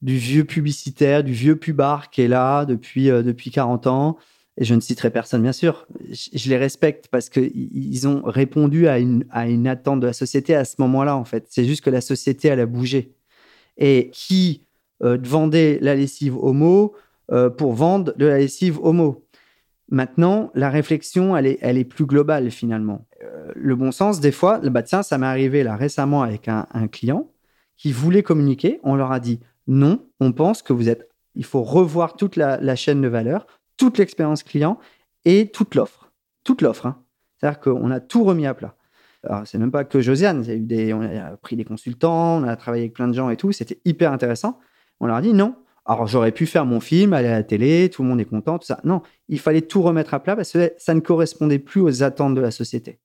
du 0.02 0.16
vieux 0.16 0.44
publicitaire, 0.44 1.22
du 1.22 1.32
vieux 1.32 1.56
pubard 1.56 2.10
qui 2.10 2.22
est 2.22 2.28
là 2.28 2.64
depuis, 2.64 3.10
euh, 3.10 3.22
depuis 3.22 3.50
40 3.50 3.86
ans. 3.86 4.16
Et 4.56 4.64
je 4.64 4.74
ne 4.74 4.80
citerai 4.80 5.10
personne, 5.10 5.42
bien 5.42 5.52
sûr. 5.52 5.86
Je, 6.10 6.48
les 6.48 6.56
respecte 6.56 7.08
parce 7.08 7.28
qu'ils 7.28 8.08
ont 8.08 8.22
répondu 8.24 8.88
à 8.88 8.98
une, 8.98 9.24
à 9.30 9.48
une 9.48 9.66
attente 9.66 10.00
de 10.00 10.06
la 10.06 10.12
société 10.12 10.54
à 10.54 10.64
ce 10.64 10.76
moment-là, 10.78 11.16
en 11.16 11.24
fait. 11.24 11.46
C'est 11.48 11.64
juste 11.64 11.82
que 11.82 11.90
la 11.90 12.00
société, 12.00 12.48
elle 12.48 12.60
a 12.60 12.66
bougé. 12.66 13.14
Et 13.78 14.10
qui 14.12 14.66
euh, 15.02 15.18
vendait 15.22 15.78
la 15.80 15.94
lessive 15.94 16.36
homo 16.36 16.94
euh, 17.30 17.48
pour 17.48 17.72
vendre 17.72 18.12
de 18.16 18.26
la 18.26 18.38
lessive 18.38 18.78
homo? 18.82 19.24
Maintenant, 19.88 20.50
la 20.54 20.70
réflexion, 20.70 21.36
elle 21.36 21.46
est, 21.46 21.58
elle 21.62 21.78
est 21.78 21.84
plus 21.84 22.06
globale, 22.06 22.50
finalement. 22.50 23.06
le 23.56 23.74
bon 23.74 23.92
sens, 23.92 24.20
des 24.20 24.30
fois, 24.30 24.58
bah 24.58 24.82
tiens, 24.82 25.02
ça 25.02 25.18
m'est 25.18 25.26
arrivé 25.26 25.62
là 25.64 25.74
récemment 25.74 26.22
avec 26.22 26.48
un, 26.48 26.66
un 26.72 26.86
client 26.86 27.30
qui 27.76 27.92
voulait 27.92 28.22
communiquer. 28.22 28.78
On 28.84 28.94
leur 28.94 29.10
a 29.10 29.20
dit 29.20 29.40
non, 29.66 30.06
on 30.20 30.32
pense 30.32 30.62
que 30.62 30.72
vous 30.72 30.88
êtes. 30.88 31.08
Il 31.34 31.44
faut 31.44 31.62
revoir 31.62 32.16
toute 32.16 32.36
la, 32.36 32.76
chaîne 32.76 33.00
de 33.00 33.08
valeur, 33.08 33.46
toute 33.76 33.98
l'expérience 33.98 34.42
client 34.42 34.78
et 35.24 35.50
toute 35.50 35.74
l'offre. 35.74 36.12
Toute 36.44 36.62
l'offre. 36.62 36.86
Hein. 36.86 37.02
C'est-à-dire 37.36 37.60
qu'on 37.60 37.90
a 37.90 38.00
tout 38.00 38.24
remis 38.24 38.46
à 38.46 38.54
plat. 38.54 38.74
Alors, 39.22 39.46
c'est 39.46 39.58
même 39.58 39.70
pas 39.70 39.84
que 39.84 40.00
Josiane. 40.00 40.44
On 40.94 41.02
a 41.02 41.36
pris 41.36 41.56
des 41.56 41.64
consultants, 41.64 42.38
on 42.38 42.44
a 42.44 42.56
travaillé 42.56 42.84
avec 42.84 42.94
plein 42.94 43.08
de 43.08 43.12
gens 43.12 43.30
et 43.30 43.36
tout. 43.36 43.52
C'était 43.52 43.78
hyper 43.84 44.12
intéressant. 44.12 44.58
On 44.98 45.06
leur 45.06 45.16
a 45.16 45.22
dit 45.22 45.34
non. 45.34 45.54
Alors, 45.86 46.06
j'aurais 46.06 46.32
pu 46.32 46.46
faire 46.46 46.66
mon 46.66 46.80
film, 46.80 47.12
aller 47.12 47.28
à 47.28 47.32
la 47.32 47.42
télé, 47.42 47.90
tout 47.90 48.02
le 48.02 48.08
monde 48.08 48.20
est 48.20 48.26
content, 48.26 48.58
tout 48.58 48.66
ça. 48.66 48.80
Non, 48.84 49.02
il 49.28 49.40
fallait 49.40 49.62
tout 49.62 49.82
remettre 49.82 50.14
à 50.14 50.20
plat 50.20 50.36
parce 50.36 50.52
que 50.52 50.72
ça 50.78 50.94
ne 50.94 51.00
correspondait 51.00 51.58
plus 51.58 51.80
aux 51.80 52.02
attentes 52.02 52.34
de 52.34 52.40
la 52.40 52.50
société. 52.50 53.00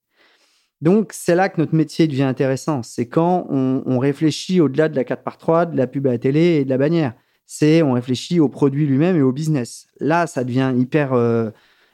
Donc, 0.82 1.12
c'est 1.12 1.34
là 1.34 1.48
que 1.48 1.60
notre 1.60 1.74
métier 1.74 2.06
devient 2.06 2.24
intéressant. 2.24 2.82
C'est 2.82 3.06
quand 3.06 3.46
on, 3.48 3.98
réfléchit 3.98 4.60
au-delà 4.60 4.88
de 4.88 4.96
la 4.96 5.04
4 5.04 5.22
par 5.22 5.38
3 5.38 5.66
de 5.66 5.76
la 5.76 5.86
pub 5.86 6.06
à 6.06 6.10
la 6.10 6.18
télé 6.18 6.40
et 6.56 6.64
de 6.64 6.70
la 6.70 6.78
bannière. 6.78 7.14
C'est 7.46 7.82
on 7.82 7.92
réfléchit 7.92 8.40
au 8.40 8.48
produit 8.48 8.86
lui-même 8.86 9.16
et 9.16 9.22
au 9.22 9.32
business. 9.32 9.86
Là, 10.00 10.26
ça 10.26 10.44
devient 10.44 10.74
hyper 10.76 11.12
euh, 11.12 11.50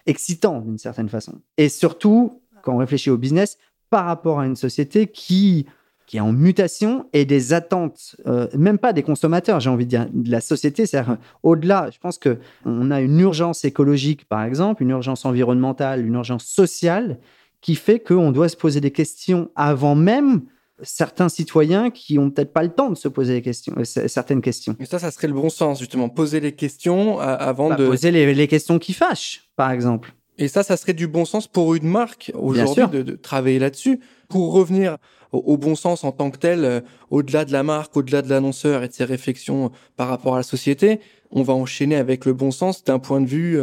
excitant 0.06 0.60
d'une 0.60 0.78
certaine 0.78 1.08
façon. 1.08 1.40
Et 1.58 1.68
surtout, 1.68 2.42
quand 2.62 2.74
on 2.74 2.78
réfléchit 2.78 3.10
au 3.10 3.18
business 3.18 3.58
par 3.90 4.06
rapport 4.06 4.40
à 4.40 4.46
une 4.46 4.56
société 4.56 5.06
qui, 5.06 5.66
qui 6.06 6.16
est 6.16 6.20
en 6.20 6.32
mutation 6.32 7.06
et 7.12 7.24
des 7.24 7.52
attentes, 7.52 8.16
euh, 8.26 8.48
même 8.56 8.78
pas 8.78 8.92
des 8.92 9.02
consommateurs, 9.02 9.60
j'ai 9.60 9.70
envie 9.70 9.84
de 9.84 9.90
dire, 9.90 10.06
de 10.10 10.30
la 10.30 10.40
société. 10.40 10.86
C'est-à-dire, 10.86 11.18
au-delà, 11.42 11.90
je 11.92 11.98
pense 11.98 12.18
qu'on 12.18 12.90
a 12.90 13.00
une 13.00 13.20
urgence 13.20 13.64
écologique, 13.64 14.24
par 14.24 14.42
exemple, 14.42 14.82
une 14.82 14.90
urgence 14.90 15.24
environnementale, 15.24 16.04
une 16.04 16.14
urgence 16.14 16.46
sociale 16.46 17.18
qui 17.62 17.76
fait 17.76 18.00
qu'on 18.00 18.32
doit 18.32 18.50
se 18.50 18.56
poser 18.56 18.80
des 18.80 18.90
questions 18.90 19.50
avant 19.54 19.94
même 19.94 20.42
certains 20.82 21.28
citoyens 21.28 21.90
qui 21.90 22.18
ont 22.18 22.30
peut-être 22.30 22.52
pas 22.52 22.64
le 22.64 22.70
temps 22.70 22.90
de 22.90 22.96
se 22.96 23.06
poser 23.08 23.34
des 23.34 23.42
questions, 23.42 23.72
euh, 23.78 23.84
certaines 23.84 24.42
questions. 24.42 24.76
Et 24.80 24.84
ça, 24.84 24.98
ça 24.98 25.12
serait 25.12 25.28
le 25.28 25.34
bon 25.34 25.48
sens, 25.48 25.78
justement, 25.78 26.08
poser 26.08 26.40
les 26.40 26.52
questions 26.52 27.20
euh, 27.20 27.36
avant 27.38 27.70
bah, 27.70 27.76
de... 27.76 27.86
Poser 27.86 28.10
les, 28.10 28.48
questions 28.48 28.80
qui 28.80 28.92
fâchent, 28.92 29.48
par 29.54 29.70
exemple. 29.70 30.12
Et 30.38 30.48
ça, 30.48 30.64
ça 30.64 30.76
serait 30.76 30.92
du 30.92 31.06
bon 31.06 31.24
sens 31.24 31.46
pour 31.46 31.74
une 31.76 31.86
marque 31.86 32.32
aujourd'hui 32.34 32.88
de, 32.88 33.02
de, 33.02 33.14
travailler 33.14 33.60
là-dessus. 33.60 34.00
Pour 34.28 34.52
revenir 34.52 34.96
au, 35.30 35.56
bon 35.56 35.76
sens 35.76 36.04
en 36.04 36.10
tant 36.10 36.30
que 36.30 36.38
tel, 36.38 36.64
euh, 36.64 36.80
au-delà 37.10 37.44
de 37.44 37.52
la 37.52 37.62
marque, 37.62 37.96
au-delà 37.96 38.22
de 38.22 38.28
l'annonceur 38.28 38.82
et 38.82 38.88
de 38.88 38.92
ses 38.92 39.04
réflexions 39.04 39.70
par 39.96 40.08
rapport 40.08 40.34
à 40.34 40.38
la 40.38 40.42
société, 40.42 41.00
on 41.30 41.42
va 41.42 41.52
enchaîner 41.52 41.96
avec 41.96 42.24
le 42.24 42.32
bon 42.32 42.50
sens 42.50 42.82
d'un 42.82 42.98
point 42.98 43.20
de 43.20 43.26
vue 43.26 43.60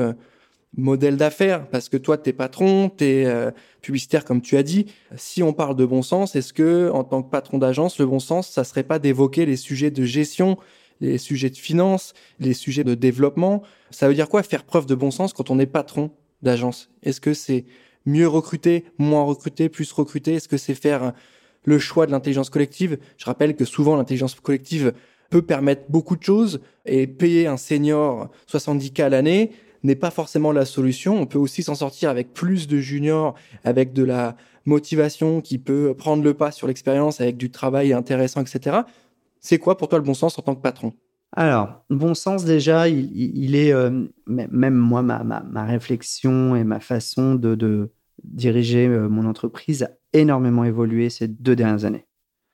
modèle 0.77 1.17
d'affaires 1.17 1.67
parce 1.67 1.89
que 1.89 1.97
toi 1.97 2.17
t'es 2.17 2.33
patron, 2.33 2.89
t'es 2.89 3.25
euh, 3.25 3.51
publicitaire 3.81 4.25
comme 4.25 4.41
tu 4.41 4.57
as 4.57 4.63
dit. 4.63 4.87
Si 5.15 5.41
on 5.43 5.53
parle 5.53 5.75
de 5.75 5.85
bon 5.85 6.01
sens, 6.01 6.35
est-ce 6.35 6.53
que 6.53 6.89
en 6.91 7.03
tant 7.03 7.23
que 7.23 7.29
patron 7.29 7.57
d'agence, 7.57 7.99
le 7.99 8.05
bon 8.05 8.19
sens, 8.19 8.49
ça 8.49 8.63
serait 8.63 8.83
pas 8.83 8.99
d'évoquer 8.99 9.45
les 9.45 9.55
sujets 9.55 9.91
de 9.91 10.03
gestion, 10.03 10.57
les 11.01 11.17
sujets 11.17 11.49
de 11.49 11.57
finance, 11.57 12.13
les 12.39 12.53
sujets 12.53 12.83
de 12.83 12.95
développement? 12.95 13.63
Ça 13.89 14.07
veut 14.07 14.13
dire 14.13 14.29
quoi 14.29 14.43
faire 14.43 14.63
preuve 14.63 14.85
de 14.85 14.95
bon 14.95 15.11
sens 15.11 15.33
quand 15.33 15.49
on 15.49 15.59
est 15.59 15.65
patron 15.65 16.11
d'agence? 16.41 16.89
Est-ce 17.03 17.21
que 17.21 17.33
c'est 17.33 17.65
mieux 18.05 18.27
recruter, 18.27 18.85
moins 18.97 19.23
recruter, 19.23 19.69
plus 19.69 19.91
recruter? 19.91 20.35
Est-ce 20.35 20.47
que 20.47 20.57
c'est 20.57 20.75
faire 20.75 21.13
le 21.65 21.79
choix 21.79 22.05
de 22.05 22.11
l'intelligence 22.11 22.49
collective? 22.49 22.97
Je 23.17 23.25
rappelle 23.25 23.55
que 23.55 23.65
souvent 23.65 23.95
l'intelligence 23.95 24.35
collective 24.35 24.93
peut 25.29 25.41
permettre 25.41 25.83
beaucoup 25.89 26.15
de 26.15 26.23
choses 26.23 26.59
et 26.85 27.07
payer 27.07 27.47
un 27.47 27.57
senior 27.57 28.29
70K 28.51 29.03
à 29.03 29.09
l'année, 29.09 29.51
n'est 29.83 29.95
pas 29.95 30.11
forcément 30.11 30.51
la 30.51 30.65
solution. 30.65 31.19
On 31.19 31.25
peut 31.25 31.39
aussi 31.39 31.63
s'en 31.63 31.75
sortir 31.75 32.09
avec 32.09 32.33
plus 32.33 32.67
de 32.67 32.79
juniors, 32.79 33.35
avec 33.63 33.93
de 33.93 34.03
la 34.03 34.35
motivation 34.65 35.41
qui 35.41 35.57
peut 35.57 35.93
prendre 35.97 36.23
le 36.23 36.33
pas 36.33 36.51
sur 36.51 36.67
l'expérience, 36.67 37.21
avec 37.21 37.37
du 37.37 37.49
travail 37.51 37.93
intéressant, 37.93 38.41
etc. 38.41 38.79
C'est 39.39 39.57
quoi 39.57 39.77
pour 39.77 39.87
toi 39.87 39.99
le 39.99 40.05
bon 40.05 40.13
sens 40.13 40.37
en 40.37 40.41
tant 40.41 40.55
que 40.55 40.61
patron? 40.61 40.93
Alors, 41.35 41.83
bon 41.89 42.13
sens 42.15 42.43
déjà, 42.43 42.89
il, 42.89 43.55
est 43.55 43.71
euh, 43.71 44.07
même 44.25 44.73
moi 44.73 45.01
ma, 45.03 45.23
ma, 45.23 45.65
réflexion 45.65 46.55
et 46.55 46.63
ma 46.63 46.79
façon 46.79 47.35
de, 47.35 47.91
diriger 48.23 48.87
euh, 48.87 49.07
mon 49.07 49.25
entreprise 49.27 49.83
a 49.83 49.91
énormément 50.13 50.63
évolué 50.63 51.09
ces 51.09 51.27
deux 51.27 51.55
dernières 51.55 51.85
années. 51.85 52.05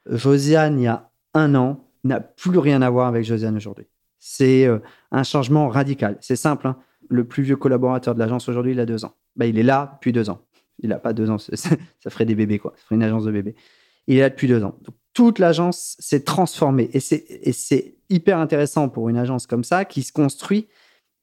Josiane, 0.09 0.79
il 0.79 0.83
y 0.83 0.87
a 0.87 1.09
un 1.33 1.55
an, 1.55 1.87
n'a 2.03 2.19
plus 2.19 2.59
rien 2.59 2.81
à 2.81 2.89
voir 2.89 3.07
avec 3.07 3.23
Josiane 3.23 3.55
aujourd'hui. 3.55 3.87
C'est 4.19 4.65
euh, 4.65 4.79
un 5.11 5.23
changement 5.23 5.69
radical. 5.69 6.17
C'est 6.19 6.35
simple. 6.35 6.67
Hein 6.67 6.77
le 7.09 7.25
plus 7.25 7.43
vieux 7.43 7.55
collaborateur 7.55 8.15
de 8.15 8.19
l'agence 8.19 8.49
aujourd'hui, 8.49 8.73
il 8.73 8.79
a 8.79 8.85
deux 8.85 9.05
ans. 9.05 9.13
Bah, 9.35 9.45
il 9.45 9.57
est 9.57 9.63
là 9.63 9.93
depuis 9.95 10.11
deux 10.11 10.29
ans. 10.29 10.41
Il 10.79 10.89
n'a 10.89 10.99
pas 10.99 11.13
deux 11.13 11.29
ans, 11.29 11.37
ça 11.39 12.09
ferait 12.09 12.25
des 12.25 12.35
bébés, 12.35 12.59
quoi. 12.59 12.73
Ça 12.75 12.83
ferait 12.83 12.95
une 12.95 13.03
agence 13.03 13.25
de 13.25 13.31
bébés. 13.31 13.55
Il 14.07 14.17
est 14.17 14.21
là 14.21 14.29
depuis 14.29 14.47
deux 14.47 14.63
ans. 14.63 14.77
Donc, 14.83 14.95
toute 15.13 15.39
l'agence 15.39 15.95
s'est 15.99 16.23
transformée. 16.23 16.89
Et 16.93 16.99
c'est 16.99 17.95
hyper 18.09 18.37
intéressant 18.37 18.89
pour 18.89 19.09
une 19.09 19.17
agence 19.17 19.47
comme 19.47 19.63
ça, 19.63 19.85
qui 19.85 20.03
se 20.03 20.11
construit, 20.11 20.67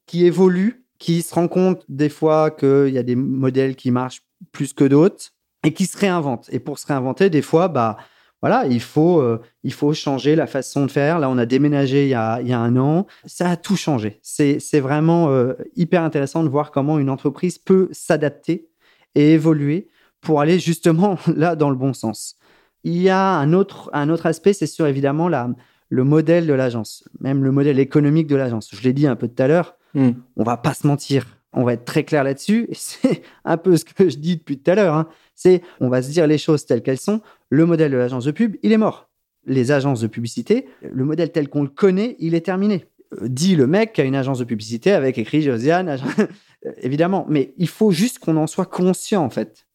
qui 0.06 0.24
évolue, 0.24 0.86
qui 0.98 1.22
se 1.22 1.34
rend 1.34 1.48
compte 1.48 1.84
des 1.88 2.08
fois 2.08 2.50
qu'il 2.50 2.88
y 2.88 2.98
a 2.98 3.02
des 3.02 3.16
modèles 3.16 3.76
qui 3.76 3.90
marchent 3.90 4.22
plus 4.50 4.72
que 4.72 4.84
d'autres 4.84 5.32
et 5.64 5.74
qui 5.74 5.86
se 5.86 5.98
réinvente. 5.98 6.48
Et 6.52 6.58
pour 6.58 6.78
se 6.78 6.86
réinventer, 6.86 7.28
des 7.28 7.42
fois, 7.42 7.68
bah, 7.68 7.98
voilà, 8.42 8.66
il 8.66 8.80
faut, 8.80 9.20
euh, 9.20 9.40
il 9.62 9.72
faut 9.72 9.94
changer 9.94 10.34
la 10.34 10.48
façon 10.48 10.84
de 10.84 10.90
faire. 10.90 11.20
Là, 11.20 11.30
on 11.30 11.38
a 11.38 11.46
déménagé 11.46 12.04
il 12.04 12.08
y 12.08 12.14
a, 12.14 12.40
il 12.40 12.48
y 12.48 12.52
a 12.52 12.58
un 12.58 12.76
an. 12.76 13.06
Ça 13.24 13.50
a 13.50 13.56
tout 13.56 13.76
changé. 13.76 14.18
C'est, 14.20 14.58
vraiment 14.80 15.30
euh, 15.30 15.54
hyper 15.76 16.02
intéressant 16.02 16.42
de 16.42 16.48
voir 16.48 16.72
comment 16.72 16.98
une 16.98 17.08
entreprise 17.08 17.58
peut 17.58 17.88
s'adapter 17.92 18.68
et 19.14 19.32
évoluer 19.32 19.88
pour 20.20 20.40
aller 20.40 20.58
justement 20.58 21.18
là 21.36 21.54
dans 21.54 21.70
le 21.70 21.76
bon 21.76 21.92
sens. 21.92 22.36
Il 22.82 23.00
y 23.00 23.10
a 23.10 23.36
un 23.36 23.52
autre, 23.52 23.88
un 23.92 24.08
autre 24.08 24.26
aspect, 24.26 24.52
c'est 24.52 24.66
sur 24.66 24.88
évidemment 24.88 25.28
la, 25.28 25.48
le 25.88 26.02
modèle 26.02 26.48
de 26.48 26.52
l'agence, 26.52 27.04
même 27.20 27.44
le 27.44 27.52
modèle 27.52 27.78
économique 27.78 28.26
de 28.26 28.34
l'agence. 28.34 28.70
Je 28.74 28.82
l'ai 28.82 28.92
dit 28.92 29.06
un 29.06 29.14
peu 29.14 29.28
tout 29.28 29.40
à 29.40 29.46
l'heure, 29.46 29.76
hmm. 29.94 30.10
on 30.36 30.42
va 30.42 30.56
pas 30.56 30.74
se 30.74 30.84
mentir. 30.88 31.26
On 31.52 31.64
va 31.64 31.74
être 31.74 31.84
très 31.84 32.04
clair 32.04 32.24
là-dessus. 32.24 32.68
C'est 32.72 33.22
un 33.44 33.56
peu 33.56 33.76
ce 33.76 33.84
que 33.84 34.08
je 34.08 34.16
dis 34.16 34.36
depuis 34.36 34.58
tout 34.58 34.70
à 34.70 34.74
l'heure. 34.74 34.94
Hein. 34.94 35.08
C'est, 35.34 35.62
on 35.80 35.88
va 35.88 36.02
se 36.02 36.10
dire 36.10 36.26
les 36.26 36.38
choses 36.38 36.66
telles 36.66 36.82
qu'elles 36.82 36.98
sont 36.98 37.20
le 37.52 37.66
modèle 37.66 37.92
de 37.92 37.98
l'agence 37.98 38.24
de 38.24 38.30
pub, 38.30 38.56
il 38.62 38.72
est 38.72 38.78
mort. 38.78 39.10
Les 39.44 39.72
agences 39.72 40.00
de 40.00 40.06
publicité, 40.06 40.66
le 40.80 41.04
modèle 41.04 41.30
tel 41.32 41.50
qu'on 41.50 41.62
le 41.62 41.68
connaît, 41.68 42.16
il 42.18 42.34
est 42.34 42.40
terminé. 42.40 42.86
Euh, 43.20 43.28
dit 43.28 43.56
le 43.56 43.66
mec 43.66 43.92
qui 43.92 44.00
a 44.00 44.04
une 44.04 44.14
agence 44.14 44.38
de 44.38 44.44
publicité 44.44 44.92
avec 44.92 45.18
écrit 45.18 45.42
Josiane. 45.42 45.98
euh, 46.66 46.72
évidemment, 46.78 47.26
mais 47.28 47.52
il 47.58 47.68
faut 47.68 47.90
juste 47.90 48.20
qu'on 48.20 48.38
en 48.38 48.46
soit 48.46 48.64
conscient, 48.64 49.22
en 49.22 49.28
fait. 49.28 49.66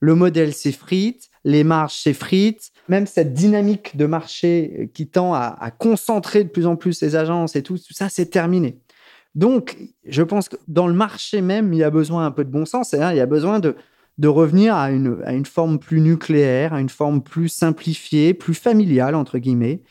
Le 0.00 0.16
modèle 0.16 0.52
s'effrite, 0.52 1.30
les 1.44 1.62
marges 1.62 1.94
s'effritent, 1.94 2.72
même 2.88 3.06
cette 3.06 3.32
dynamique 3.32 3.96
de 3.96 4.06
marché 4.06 4.90
qui 4.92 5.06
tend 5.06 5.34
à, 5.34 5.70
concentrer 5.78 6.42
de 6.42 6.48
plus 6.48 6.66
en 6.66 6.74
plus 6.74 7.00
les 7.00 7.14
agences 7.14 7.54
et 7.54 7.62
tout, 7.62 7.78
tout 7.78 7.94
ça, 7.94 8.08
c'est 8.08 8.26
terminé. 8.26 8.78
Donc, 9.34 9.76
je 10.04 10.22
pense 10.22 10.48
que 10.48 10.56
dans 10.66 10.86
le 10.86 10.94
marché 10.94 11.40
même, 11.40 11.72
il 11.72 11.78
y 11.78 11.84
a 11.84 11.90
besoin 11.90 12.26
un 12.26 12.30
peu 12.30 12.44
de 12.44 12.50
bon 12.50 12.66
sens, 12.66 12.92
il 12.92 12.98
y 12.98 13.20
a 13.20 13.26
besoin 13.26 13.60
de, 13.60 13.76
revenir 14.22 14.74
à 14.74 14.90
une, 14.90 15.46
forme 15.46 15.78
plus 15.78 16.00
nucléaire, 16.00 16.74
à 16.74 16.80
une 16.80 16.88
forme 16.88 17.22
plus 17.22 17.48
simplifiée, 17.48 18.34
plus 18.34 18.54
familiale, 18.54 19.14
entre 19.14 19.38
guillemets, 19.38 19.82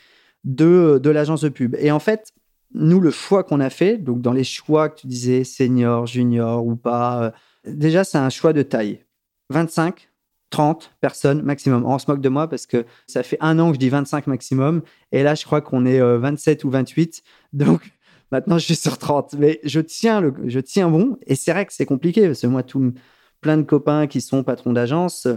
de, 0.43 0.99
de 1.01 1.09
l'agence 1.09 1.41
de 1.41 1.49
pub. 1.49 1.75
Et 1.79 1.91
en 1.91 1.99
fait, 1.99 2.33
nous, 2.73 2.99
le 2.99 3.11
choix 3.11 3.43
qu'on 3.43 3.59
a 3.59 3.69
fait, 3.69 3.97
donc 3.97 4.21
dans 4.21 4.33
les 4.33 4.43
choix 4.43 4.89
que 4.89 5.01
tu 5.01 5.07
disais, 5.07 5.43
senior, 5.43 6.05
junior 6.05 6.65
ou 6.65 6.75
pas, 6.75 7.23
euh, 7.23 7.31
déjà, 7.65 8.03
c'est 8.03 8.17
un 8.17 8.29
choix 8.29 8.53
de 8.53 8.61
taille. 8.61 9.03
25, 9.49 10.09
30 10.51 10.95
personnes 11.01 11.41
maximum. 11.41 11.83
On 11.85 11.97
se 11.97 12.09
moque 12.09 12.21
de 12.21 12.29
moi 12.29 12.47
parce 12.47 12.67
que 12.67 12.85
ça 13.07 13.23
fait 13.23 13.37
un 13.41 13.57
an 13.59 13.69
que 13.69 13.75
je 13.75 13.79
dis 13.79 13.89
25 13.89 14.27
maximum. 14.27 14.81
Et 15.11 15.23
là, 15.23 15.35
je 15.35 15.45
crois 15.45 15.61
qu'on 15.61 15.85
est 15.85 15.99
27 15.99 16.63
euh, 16.63 16.67
ou 16.67 16.71
28. 16.71 17.23
Donc, 17.53 17.81
maintenant, 18.31 18.57
je 18.57 18.65
suis 18.65 18.75
sur 18.75 18.97
30. 18.97 19.35
Mais 19.37 19.59
je 19.63 19.79
tiens, 19.79 20.21
le, 20.21 20.33
je 20.45 20.59
tiens 20.59 20.89
bon. 20.89 21.17
Et 21.27 21.35
c'est 21.35 21.51
vrai 21.51 21.65
que 21.65 21.73
c'est 21.73 21.85
compliqué 21.85 22.27
parce 22.27 22.41
que 22.41 22.47
moi, 22.47 22.63
tout, 22.63 22.93
plein 23.41 23.57
de 23.57 23.63
copains 23.63 24.07
qui 24.07 24.21
sont 24.21 24.43
patrons 24.43 24.73
d'agence, 24.73 25.27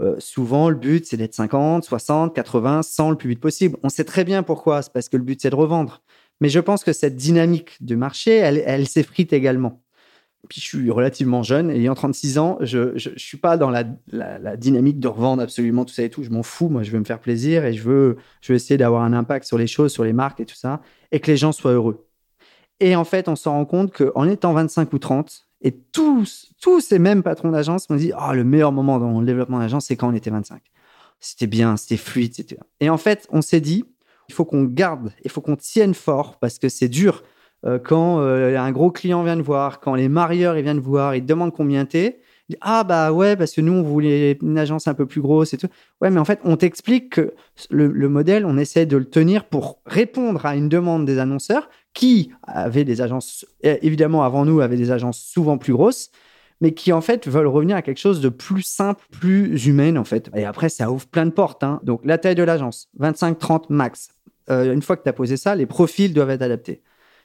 euh, 0.00 0.16
souvent, 0.18 0.68
le 0.68 0.76
but, 0.76 1.06
c'est 1.06 1.16
d'être 1.16 1.34
50, 1.34 1.84
60, 1.84 2.34
80, 2.34 2.82
100 2.82 3.10
le 3.10 3.16
plus 3.16 3.30
vite 3.30 3.40
possible. 3.40 3.78
On 3.82 3.88
sait 3.88 4.04
très 4.04 4.24
bien 4.24 4.42
pourquoi. 4.42 4.82
C'est 4.82 4.92
parce 4.92 5.08
que 5.08 5.16
le 5.16 5.22
but, 5.22 5.40
c'est 5.40 5.50
de 5.50 5.54
revendre. 5.54 6.02
Mais 6.40 6.48
je 6.48 6.60
pense 6.60 6.84
que 6.84 6.92
cette 6.92 7.16
dynamique 7.16 7.82
du 7.82 7.96
marché, 7.96 8.32
elle, 8.32 8.86
s'effrite 8.86 9.32
également. 9.32 9.82
Puis 10.48 10.60
je 10.60 10.66
suis 10.66 10.90
relativement 10.90 11.42
jeune, 11.42 11.70
ayant 11.70 11.94
36 11.94 12.38
ans, 12.38 12.58
je 12.60 12.94
ne 12.94 13.18
suis 13.18 13.38
pas 13.38 13.56
dans 13.56 13.70
la, 13.70 13.84
dynamique 14.56 15.00
de 15.00 15.08
revendre 15.08 15.42
absolument 15.42 15.84
tout 15.84 15.94
ça 15.94 16.02
et 16.02 16.10
tout. 16.10 16.22
Je 16.22 16.30
m'en 16.30 16.42
fous, 16.42 16.68
moi, 16.68 16.82
je 16.82 16.90
veux 16.90 17.00
me 17.00 17.04
faire 17.04 17.20
plaisir 17.20 17.64
et 17.64 17.72
je 17.72 17.82
veux, 17.82 18.16
je 18.42 18.52
veux 18.52 18.56
essayer 18.56 18.76
d'avoir 18.76 19.02
un 19.02 19.12
impact 19.12 19.46
sur 19.46 19.58
les 19.58 19.66
choses, 19.66 19.92
sur 19.92 20.04
les 20.04 20.12
marques 20.12 20.40
et 20.40 20.46
tout 20.46 20.54
ça, 20.54 20.82
et 21.10 21.20
que 21.20 21.30
les 21.30 21.36
gens 21.36 21.52
soient 21.52 21.72
heureux. 21.72 22.05
Et 22.80 22.96
en 22.96 23.04
fait, 23.04 23.28
on 23.28 23.36
s'en 23.36 23.52
rend 23.52 23.64
compte 23.64 23.92
qu'en 23.92 24.28
étant 24.28 24.52
25 24.52 24.92
ou 24.92 24.98
30, 24.98 25.46
et 25.62 25.72
tous, 25.72 26.52
tous 26.60 26.80
ces 26.80 26.98
mêmes 26.98 27.22
patrons 27.22 27.50
d'agence 27.50 27.88
m'ont 27.88 27.96
dit 27.96 28.12
oh, 28.16 28.32
le 28.32 28.44
meilleur 28.44 28.72
moment 28.72 28.98
dans 28.98 29.18
le 29.18 29.26
développement 29.26 29.58
d'agence, 29.58 29.86
c'est 29.86 29.96
quand 29.96 30.08
on 30.08 30.14
était 30.14 30.30
25. 30.30 30.60
C'était 31.18 31.46
bien, 31.46 31.76
c'était 31.76 31.96
fluide, 31.96 32.34
c'était. 32.34 32.58
Et 32.80 32.90
en 32.90 32.98
fait, 32.98 33.26
on 33.30 33.40
s'est 33.40 33.60
dit 33.60 33.84
il 34.28 34.34
faut 34.34 34.44
qu'on 34.44 34.64
garde, 34.64 35.12
il 35.24 35.30
faut 35.30 35.40
qu'on 35.40 35.56
tienne 35.56 35.94
fort 35.94 36.38
parce 36.38 36.58
que 36.58 36.68
c'est 36.68 36.88
dur 36.88 37.22
euh, 37.64 37.78
quand 37.78 38.20
euh, 38.20 38.58
un 38.58 38.72
gros 38.72 38.90
client 38.90 39.22
vient 39.22 39.36
de 39.36 39.42
voir, 39.42 39.80
quand 39.80 39.94
les 39.94 40.08
marieurs 40.08 40.56
ils 40.56 40.62
viennent 40.62 40.80
voir, 40.80 41.14
ils 41.14 41.22
te 41.22 41.26
demandent 41.26 41.54
combien 41.54 41.84
t'es. 41.84 42.20
Ah 42.60 42.84
bah 42.84 43.10
ouais, 43.12 43.34
parce 43.34 43.52
que 43.52 43.60
nous 43.60 43.72
on 43.72 43.82
voulait 43.82 44.38
une 44.40 44.56
agence 44.56 44.86
un 44.86 44.94
peu 44.94 45.06
plus 45.06 45.20
grosse 45.20 45.52
et 45.52 45.56
tout. 45.56 45.66
Ouais, 46.00 46.10
mais 46.10 46.20
en 46.20 46.24
fait 46.24 46.38
on 46.44 46.56
t'explique 46.56 47.10
que 47.10 47.34
le, 47.70 48.08
modèle, 48.08 48.46
on 48.46 48.56
essaie 48.56 48.86
de 48.86 48.96
le 48.96 49.06
tenir 49.06 49.46
pour 49.46 49.80
répondre 49.84 50.46
à 50.46 50.54
une 50.54 50.68
demande 50.68 51.06
des 51.06 51.18
annonceurs 51.18 51.68
qui 51.96 52.30
avaient 52.42 52.84
des 52.84 53.00
agences, 53.00 53.46
évidemment 53.62 54.22
avant 54.22 54.44
nous, 54.44 54.60
avaient 54.60 54.76
des 54.76 54.90
agences 54.90 55.18
souvent 55.18 55.56
plus 55.56 55.72
grosses, 55.72 56.10
mais 56.60 56.74
qui 56.74 56.92
en 56.92 57.00
fait 57.00 57.26
veulent 57.26 57.46
revenir 57.46 57.74
à 57.74 57.80
quelque 57.80 57.98
chose 57.98 58.20
de 58.20 58.28
plus 58.28 58.62
simple, 58.62 59.02
plus 59.10 59.66
humain 59.66 59.96
en 59.96 60.04
fait. 60.04 60.30
Et 60.36 60.44
après 60.44 60.68
ça 60.68 60.90
ouvre 60.90 61.06
plein 61.06 61.24
de 61.24 61.30
portes. 61.30 61.64
Hein. 61.64 61.80
Donc 61.84 62.02
la 62.04 62.18
taille 62.18 62.34
de 62.34 62.42
l'agence, 62.42 62.88
25-30 63.00 63.64
max. 63.70 64.10
Euh, 64.50 64.74
une 64.74 64.82
fois 64.82 64.98
que 64.98 65.04
tu 65.04 65.08
as 65.08 65.14
posé 65.14 65.38
ça, 65.38 65.54
les 65.54 65.64
profils 65.64 66.12
doivent 66.12 66.30
être 66.30 66.42
adaptés. 66.42 66.82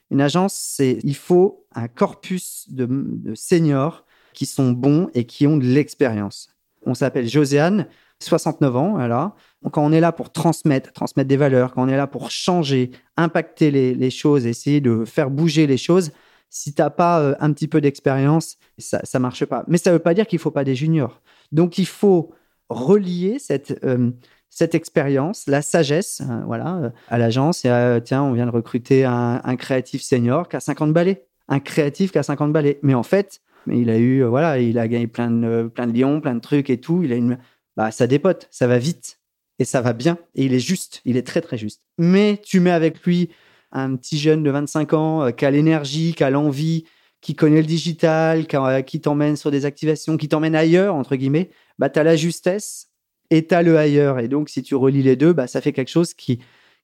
Une 0.10 0.22
agence, 0.22 0.54
c'est 0.54 1.00
il 1.04 1.16
faut 1.16 1.66
un 1.76 1.90
corpus 1.90 2.66
de, 2.70 3.34
seniors 3.36 4.06
qui 4.34 4.46
sont 4.46 4.72
bons 4.72 5.10
et 5.14 5.26
qui 5.26 5.48
ont 5.48 5.58
de 5.58 5.66
l'expérience. 5.66 6.50
On 6.86 6.94
s'appelle 6.94 7.28
Joséane, 7.28 7.88
69 8.24 8.76
ans, 8.76 8.92
voilà. 8.92 9.36
Quand 9.72 9.84
on 9.84 9.92
est 9.92 10.00
là 10.00 10.12
pour 10.12 10.32
transmettre, 10.32 10.92
transmettre 10.94 11.28
des 11.28 11.38
valeurs, 11.38 11.74
quand 11.74 11.84
on 11.84 11.88
est 11.88 11.98
là 11.98 12.08
pour 12.08 12.32
changer, 12.32 12.92
impacter 13.18 13.72
les, 13.72 14.10
choses, 14.10 14.46
essayer 14.46 14.82
de 14.82 15.06
faire 15.06 15.30
bouger 15.30 15.68
les 15.68 15.78
choses, 15.78 16.12
si 16.50 16.74
tu 16.74 16.82
n'as 16.82 16.90
pas 16.90 17.22
euh, 17.22 17.36
un 17.40 17.54
petit 17.54 17.68
peu 17.68 17.80
d'expérience, 17.80 18.58
ça 18.78 19.00
ne 19.14 19.20
marche 19.20 19.46
pas. 19.46 19.64
Mais 19.68 19.78
ça 19.78 19.92
ne 19.92 19.96
veut 19.96 20.02
pas 20.02 20.14
dire 20.14 20.28
qu'il 20.28 20.38
ne 20.38 20.42
faut 20.42 20.52
pas 20.52 20.64
des 20.64 20.76
juniors. 20.76 21.22
Donc 21.52 21.78
il 21.78 21.86
faut 21.86 22.34
relier 22.72 23.38
cette, 23.40 23.84
euh, 23.84 24.12
cette 24.50 24.76
expérience, 24.76 25.46
la 25.48 25.62
sagesse, 25.62 26.22
euh, 26.22 26.42
voilà, 26.46 26.78
euh, 26.78 26.90
à 27.10 27.18
l'agence. 27.18 27.66
tiens, 28.04 28.24
on 28.24 28.34
vient 28.34 28.46
de 28.46 28.52
recruter 28.52 29.06
un, 29.06 29.56
créatif 29.58 30.02
senior 30.02 30.50
qui 30.50 30.56
a 30.56 30.60
50 30.60 30.94
balais, 30.94 31.26
un 31.48 31.60
créatif 31.60 32.12
qui 32.12 32.18
a 32.18 32.24
50 32.24 32.52
balais. 32.52 32.80
Mais 32.82 32.94
en 32.94 33.04
fait, 33.04 33.42
il 33.68 33.90
a 33.90 33.98
eu, 33.98 34.24
voilà, 34.24 34.60
il 34.60 34.80
a 34.80 34.88
gagné 34.88 35.08
plein 35.08 35.30
de, 35.30 35.70
plein 35.74 35.88
de 35.88 35.98
lions, 35.98 36.22
plein 36.22 36.36
de 36.36 36.40
trucs 36.40 36.70
et 36.70 36.80
tout. 36.80 37.04
Il 37.04 37.14
a 37.14 37.16
une, 37.16 37.38
bah, 37.78 37.92
ça 37.92 38.08
dépote, 38.08 38.48
ça 38.52 38.68
va 38.68 38.78
vite 38.78 39.20
et 39.60 39.66
ça 39.66 39.82
va 39.82 39.94
bien. 39.94 40.18
Et 40.36 40.46
il 40.46 40.54
est 40.54 40.60
juste, 40.60 41.02
il 41.06 41.18
est 41.18 41.26
très 41.26 41.42
très 41.42 41.58
juste. 41.58 41.82
Mais 41.98 42.40
tu 42.44 42.60
mets 42.60 42.72
avec 42.72 43.04
lui 43.04 43.30
un 43.72 43.96
petit 43.96 44.18
jeune 44.18 44.44
de 44.44 44.52
25 44.52 44.94
ans 44.94 45.32
qui 45.32 45.46
a 45.46 45.52
l'énergie, 45.52 46.14
qui 46.14 46.24
a 46.24 46.30
l'envie, 46.30 46.86
qui 47.22 47.36
connaît 47.36 47.62
le 47.62 47.68
digital, 47.68 48.46
qui, 48.86 49.00
t'emmène 49.00 49.36
sur 49.38 49.52
des 49.52 49.66
activations, 49.66 50.18
qui 50.18 50.28
t'emmène 50.28 50.56
ailleurs, 50.56 50.96
entre 50.96 51.16
guillemets, 51.16 51.52
bah, 51.78 51.90
tu 51.90 52.00
as 52.00 52.04
la 52.04 52.16
justesse 52.16 52.90
et 53.30 53.46
tu 53.46 53.56
le 53.64 53.78
ailleurs. 53.78 54.20
Et 54.20 54.28
donc, 54.28 54.50
si 54.50 54.64
tu 54.64 54.76
relis 54.76 55.04
les 55.04 55.16
deux, 55.16 55.32
bah, 55.32 55.48
ça 55.48 55.62
fait 55.62 55.72
quelque 55.72 55.90
chose 55.90 56.14
qui, 56.16 56.40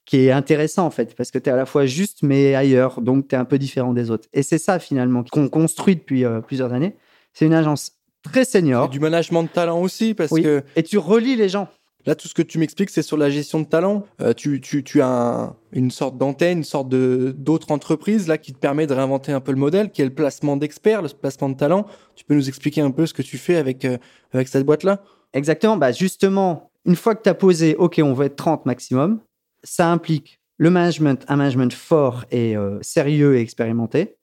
qui 0.05 0.27
est 0.27 0.31
intéressant, 0.31 0.85
en 0.85 0.91
fait, 0.91 1.15
parce 1.15 1.31
que 1.31 1.39
tu 1.39 1.49
es 1.49 1.53
à 1.53 1.55
la 1.55 1.65
fois 1.65 1.87
juste, 1.87 2.21
mais 2.21 2.53
ailleurs. 2.53 3.01
Donc, 3.01 3.27
tu 3.27 3.35
es 3.35 3.37
un 3.37 3.45
peu 3.45 3.57
différent 3.57 3.93
des 3.93 4.11
autres. 4.11 4.29
Et 4.31 4.43
c'est 4.43 4.59
ça, 4.59 4.77
finalement, 4.79 5.23
qu'on 5.23 5.49
construit 5.49 5.95
depuis 5.95 6.23
euh, 6.23 6.39
plusieurs 6.39 6.71
années. 6.71 6.95
C'est 7.33 7.45
une 7.45 7.53
agence 7.53 7.96
très 8.31 8.45
senior. 8.45 8.89
du 8.89 8.99
management 8.99 9.43
de 9.43 9.49
talent 9.49 9.81
aussi, 9.81 10.13
parce 10.13 10.31
que. 10.31 10.63
Et 10.75 10.83
tu 10.83 10.97
relis 10.97 11.35
les 11.35 11.49
gens. 11.49 11.67
Là, 12.07 12.15
tout 12.15 12.29
ce 12.29 12.33
que 12.33 12.41
tu 12.41 12.57
m'expliques, 12.57 12.89
c'est 12.89 13.01
sur 13.01 13.17
la 13.17 13.29
gestion 13.29 13.59
de 13.59 13.65
talent. 13.65 14.05
Euh, 14.21 14.31
tu, 14.31 14.61
tu, 14.61 14.81
tu, 14.81 15.01
as 15.01 15.53
une 15.73 15.91
sorte 15.91 16.17
d'antenne, 16.17 16.59
une 16.59 16.63
sorte 16.63 16.87
de 16.87 17.35
d'autres 17.37 17.69
entreprises 17.69 18.29
là 18.29 18.37
qui 18.37 18.53
te 18.53 18.57
permet 18.57 18.87
de 18.87 18.93
réinventer 18.93 19.33
un 19.33 19.41
peu 19.41 19.51
le 19.51 19.57
modèle, 19.57 19.91
qui 19.91 20.01
est 20.01 20.05
le 20.05 20.13
placement 20.13 20.55
d'experts, 20.55 21.01
le 21.01 21.09
placement 21.09 21.49
de 21.49 21.57
talent. 21.57 21.85
Tu 22.15 22.23
peux 22.23 22.33
nous 22.33 22.47
expliquer 22.47 22.79
un 22.79 22.91
peu 22.91 23.05
ce 23.05 23.13
que 23.13 23.21
tu 23.21 23.37
fais 23.37 23.57
avec, 23.57 23.83
euh, 23.83 23.97
avec 24.31 24.47
cette 24.47 24.65
boîte-là? 24.65 25.03
Exactement. 25.33 25.75
Bah 25.75 25.91
justement, 25.91 26.71
une 26.85 26.95
fois 26.95 27.13
que 27.13 27.23
tu 27.23 27.29
as 27.29 27.33
posé, 27.33 27.75
OK, 27.75 27.99
on 28.01 28.13
veut 28.13 28.27
être 28.27 28.37
30 28.37 28.65
maximum, 28.65 29.19
ça 29.65 29.91
implique 29.91 30.39
le 30.55 30.69
management, 30.69 31.25
un 31.27 31.35
management 31.35 31.73
fort 31.73 32.23
et 32.31 32.55
euh, 32.55 32.79
sérieux 32.81 33.35
et 33.35 33.41
expérimenté. 33.41 34.15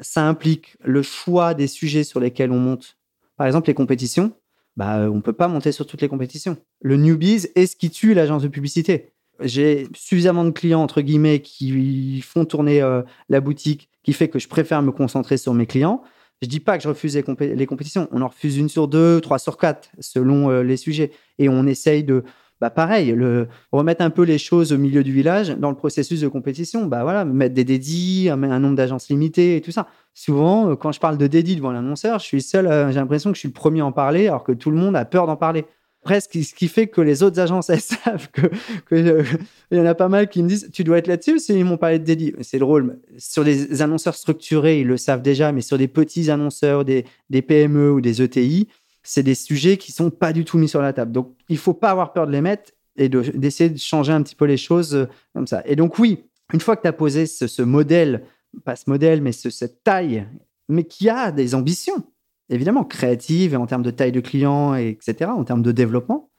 Ça 0.00 0.26
implique 0.26 0.76
le 0.82 1.02
choix 1.02 1.54
des 1.54 1.68
sujets 1.68 2.02
sur 2.02 2.18
lesquels 2.18 2.50
on 2.50 2.58
monte. 2.58 2.96
Par 3.36 3.46
exemple, 3.46 3.68
les 3.68 3.74
compétitions. 3.74 4.32
Bah, 4.76 5.08
on 5.10 5.16
ne 5.16 5.20
peut 5.20 5.32
pas 5.32 5.48
monter 5.48 5.70
sur 5.70 5.86
toutes 5.86 6.00
les 6.00 6.08
compétitions. 6.08 6.56
Le 6.80 6.96
newbies 6.96 7.46
est 7.54 7.66
ce 7.66 7.76
qui 7.76 7.90
tue 7.90 8.12
l'agence 8.14 8.42
de 8.42 8.48
publicité. 8.48 9.12
J'ai 9.40 9.88
suffisamment 9.94 10.44
de 10.44 10.50
clients, 10.50 10.82
entre 10.82 11.00
guillemets, 11.00 11.40
qui 11.40 12.20
font 12.22 12.44
tourner 12.44 12.82
euh, 12.82 13.02
la 13.28 13.40
boutique, 13.40 13.88
qui 14.02 14.12
fait 14.12 14.28
que 14.28 14.38
je 14.38 14.48
préfère 14.48 14.82
me 14.82 14.92
concentrer 14.92 15.36
sur 15.36 15.54
mes 15.54 15.66
clients. 15.66 16.02
Je 16.42 16.48
dis 16.48 16.60
pas 16.60 16.76
que 16.76 16.84
je 16.84 16.88
refuse 16.88 17.16
les, 17.16 17.66
compétitions. 17.66 18.08
On 18.10 18.20
en 18.22 18.28
refuse 18.28 18.56
une 18.56 18.68
sur 18.68 18.88
deux, 18.88 19.20
trois 19.20 19.38
sur 19.38 19.56
quatre, 19.56 19.90
selon 20.00 20.50
euh, 20.50 20.62
les 20.62 20.76
sujets. 20.76 21.12
Et 21.38 21.48
on 21.48 21.66
essaye 21.66 22.04
de, 22.04 22.24
bah 22.60 22.70
pareil, 22.70 23.12
le, 23.12 23.48
remettre 23.72 24.02
un 24.02 24.10
peu 24.10 24.22
les 24.22 24.38
choses 24.38 24.72
au 24.72 24.78
milieu 24.78 25.02
du 25.02 25.12
village 25.12 25.50
dans 25.50 25.70
le 25.70 25.76
processus 25.76 26.20
de 26.20 26.28
compétition. 26.28 26.86
Bah 26.86 27.02
voilà, 27.02 27.24
mettre 27.24 27.54
des 27.54 27.64
dédits, 27.64 28.28
un, 28.30 28.36
nombre 28.36 28.76
d'agences 28.76 29.08
limitées 29.08 29.56
et 29.56 29.60
tout 29.60 29.72
ça. 29.72 29.88
Souvent, 30.14 30.70
euh, 30.70 30.76
quand 30.76 30.92
je 30.92 31.00
parle 31.00 31.18
de 31.18 31.26
dédits 31.26 31.56
devant 31.56 31.72
l'annonceur, 31.72 32.20
je 32.20 32.24
suis 32.24 32.42
seul, 32.42 32.66
euh, 32.66 32.90
j'ai 32.90 33.00
l'impression 33.00 33.30
que 33.30 33.34
je 33.34 33.40
suis 33.40 33.48
le 33.48 33.54
premier 33.54 33.80
à 33.80 33.86
en 33.86 33.92
parler, 33.92 34.28
alors 34.28 34.44
que 34.44 34.52
tout 34.52 34.70
le 34.70 34.76
monde 34.76 34.96
a 34.96 35.04
peur 35.04 35.26
d'en 35.26 35.36
parler 35.36 35.66
presque 36.04 36.34
ce 36.44 36.54
qui 36.54 36.68
fait 36.68 36.86
que 36.86 37.00
les 37.00 37.22
autres 37.22 37.40
agences 37.40 37.70
elles 37.70 37.80
savent 37.80 38.28
que, 38.30 38.50
euh, 38.92 39.24
il 39.72 39.78
y 39.78 39.80
en 39.80 39.86
a 39.86 39.94
pas 39.94 40.08
mal 40.08 40.28
qui 40.28 40.42
me 40.42 40.48
disent 40.48 40.70
tu 40.72 40.84
dois 40.84 40.98
être 40.98 41.08
là-dessus 41.08 41.40
ils 41.48 41.64
m'ont 41.64 41.78
parlé 41.78 41.98
de 41.98 42.04
dédit 42.04 42.34
c'est 42.42 42.58
drôle 42.58 42.98
sur 43.18 43.42
des 43.42 43.82
annonceurs 43.82 44.14
structurés 44.14 44.80
ils 44.80 44.86
le 44.86 44.98
savent 44.98 45.22
déjà 45.22 45.50
mais 45.50 45.62
sur 45.62 45.78
des 45.78 45.88
petits 45.88 46.30
annonceurs 46.30 46.84
des, 46.84 47.06
des 47.30 47.42
PME 47.42 47.90
ou 47.90 48.00
des 48.00 48.22
ETI 48.22 48.68
c'est 49.04 49.22
des 49.22 49.36
sujets 49.36 49.76
qui 49.76 49.92
sont 49.92 50.10
pas 50.10 50.32
du 50.32 50.44
tout 50.44 50.58
mis 50.58 50.68
sur 50.68 50.82
la 50.82 50.92
table 50.92 51.12
donc 51.12 51.32
il 51.48 51.58
faut 51.58 51.74
pas 51.74 51.90
avoir 51.90 52.12
peur 52.12 52.26
de 52.26 52.32
les 52.32 52.40
mettre 52.40 52.72
et 52.96 53.08
d'essayer 53.08 53.70
de, 53.70 53.78
changer 53.78 54.12
un 54.12 54.22
petit 54.22 54.34
peu 54.34 54.46
les 54.46 54.56
choses 54.56 54.94
euh, 54.94 55.06
comme 55.34 55.46
ça 55.46 55.62
et 55.66 55.76
donc 55.76 55.98
oui 56.00 56.24
une 56.52 56.60
fois 56.60 56.76
que 56.76 56.82
tu 56.82 56.88
as 56.88 56.92
posé 56.92 57.26
ce, 57.26 57.62
modèle 57.62 58.24
pas 58.64 58.74
ce 58.74 58.90
modèle 58.90 59.22
mais 59.22 59.32
cette 59.32 59.84
taille 59.84 60.26
mais 60.68 60.84
qui 60.84 61.08
a 61.08 61.30
des 61.30 61.54
ambitions 61.54 62.04
évidemment 62.50 62.84
créative 62.84 63.54
et 63.54 63.56
en 63.56 63.66
termes 63.66 63.82
de 63.82 63.90
taille 63.90 64.12
de 64.12 64.20
client, 64.20 64.74
etc., 64.74 65.30
en 65.30 65.44
termes 65.44 65.62
de 65.62 65.72
développement. 65.72 66.30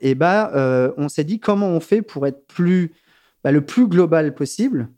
Et 0.00 0.14
bah, 0.14 0.50
euh, 0.54 0.92
on 0.96 1.08
s'est 1.08 1.24
dit 1.24 1.38
comment 1.38 1.68
on 1.68 1.80
fait 1.80 2.02
pour 2.02 2.26
être 2.26 2.46
plus, 2.46 2.92
bah, 3.44 3.52
le 3.52 3.60
plus 3.60 3.86
global 3.86 4.34
possible, 4.34 4.88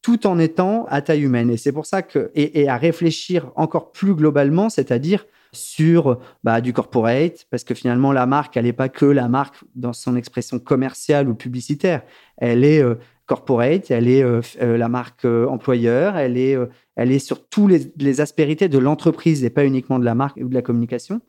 tout 0.00 0.26
en 0.26 0.38
étant 0.38 0.86
à 0.86 1.02
taille 1.02 1.22
humaine. 1.22 1.50
Et 1.50 1.56
c'est 1.56 1.72
pour 1.72 1.86
ça 1.86 2.02
que, 2.02 2.30
et, 2.34 2.68
à 2.68 2.76
réfléchir 2.76 3.52
encore 3.56 3.92
plus 3.92 4.14
globalement, 4.14 4.70
c'est-à-dire 4.70 5.26
sur 5.54 6.18
bah, 6.42 6.60
du 6.60 6.72
corporate, 6.72 7.46
parce 7.50 7.64
que 7.64 7.74
finalement, 7.74 8.12
la 8.12 8.26
marque, 8.26 8.56
elle 8.56 8.64
n'est 8.64 8.72
pas 8.72 8.88
que 8.88 9.06
la 9.06 9.28
marque 9.28 9.56
dans 9.74 9.92
son 9.92 10.16
expression 10.16 10.58
commerciale 10.58 11.28
ou 11.28 11.34
publicitaire. 11.34 12.02
Elle 12.36 12.64
est, 12.64 12.82
euh, 12.82 12.96
corporate, 13.26 13.90
elle 13.90 14.08
est 14.08 14.22
la 14.60 14.88
marque 14.88 15.24
employeur, 15.24 16.18
elle 16.18 16.36
est, 16.36 16.58
elle 16.94 17.10
est 17.10 17.18
sur 17.18 17.48
tous 17.48 17.66
les, 17.66 18.20
aspérités 18.20 18.68
de 18.68 18.76
l'entreprise 18.76 19.44
et 19.44 19.50
pas 19.50 19.64
uniquement 19.64 19.98
de 19.98 20.04
la 20.04 20.14
marque 20.14 20.36
ou 20.36 20.48
de 20.48 20.54
la 20.54 20.60
communication. 20.60 21.22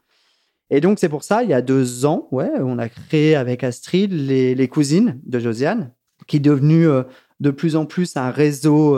Et 0.70 0.82
donc, 0.82 1.00
c'est 1.00 1.08
pour 1.08 1.24
ça, 1.24 1.44
il 1.44 1.50
y 1.50 1.54
a 1.54 1.62
deux 1.62 2.06
ans, 2.06 2.28
ouais, 2.32 2.52
on 2.60 2.80
a 2.80 2.90
créé 2.90 3.36
avec 3.36 3.64
Astrid 3.64 4.12
les, 4.12 4.56
les 4.56 4.68
cousines 4.68 5.22
de 5.26 5.40
Josiane, 5.40 5.94
qui 6.28 6.38
est 6.38 6.42
devenu 6.42 6.86
de 7.40 7.52
plus 7.52 7.78
en 7.78 7.86
plus 7.86 8.18
un 8.18 8.30
réseau 8.30 8.98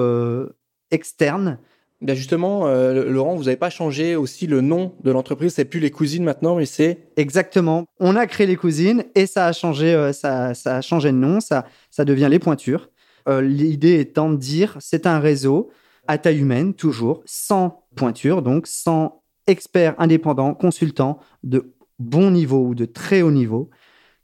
externe 0.92 1.60
ben 2.02 2.16
justement, 2.16 2.68
euh, 2.68 3.10
Laurent, 3.10 3.36
vous 3.36 3.46
n'avez 3.46 3.58
pas 3.58 3.72
changé 3.72 4.16
aussi 4.16 4.46
le 4.46 4.62
nom 4.62 4.94
de 5.04 5.12
l'entreprise. 5.12 5.54
C'est 5.56 5.66
plus 5.66 5.80
les 5.80 5.90
cousines 5.90 6.24
maintenant, 6.24 6.56
mais 6.56 6.68
c'est 6.68 7.08
exactement. 7.18 7.86
On 8.00 8.16
a 8.16 8.28
créé 8.28 8.46
les 8.46 8.56
cousines 8.56 9.06
et 9.16 9.26
ça 9.26 9.48
a 9.48 9.52
changé, 9.52 9.94
euh, 9.96 10.14
ça, 10.14 10.54
ça, 10.54 10.78
a 10.78 10.82
changé 10.82 11.12
de 11.12 11.18
nom. 11.18 11.40
Ça, 11.40 11.66
ça 11.90 12.06
devient 12.06 12.28
les 12.30 12.40
pointures. 12.40 12.90
Euh, 13.28 13.42
l'idée 13.42 14.00
étant 14.00 14.30
de 14.30 14.38
dire, 14.38 14.78
c'est 14.80 15.08
un 15.08 15.20
réseau 15.20 15.72
à 16.08 16.18
taille 16.20 16.40
humaine 16.40 16.74
toujours, 16.74 17.24
sans 17.26 17.84
pointure, 17.96 18.42
donc 18.44 18.68
sans 18.68 19.24
experts 19.48 19.96
indépendants, 19.98 20.54
consultants 20.54 21.20
de 21.44 21.74
bon 22.00 22.30
niveau 22.30 22.64
ou 22.68 22.76
de 22.76 22.86
très 22.86 23.24
haut 23.24 23.32
niveau, 23.32 23.70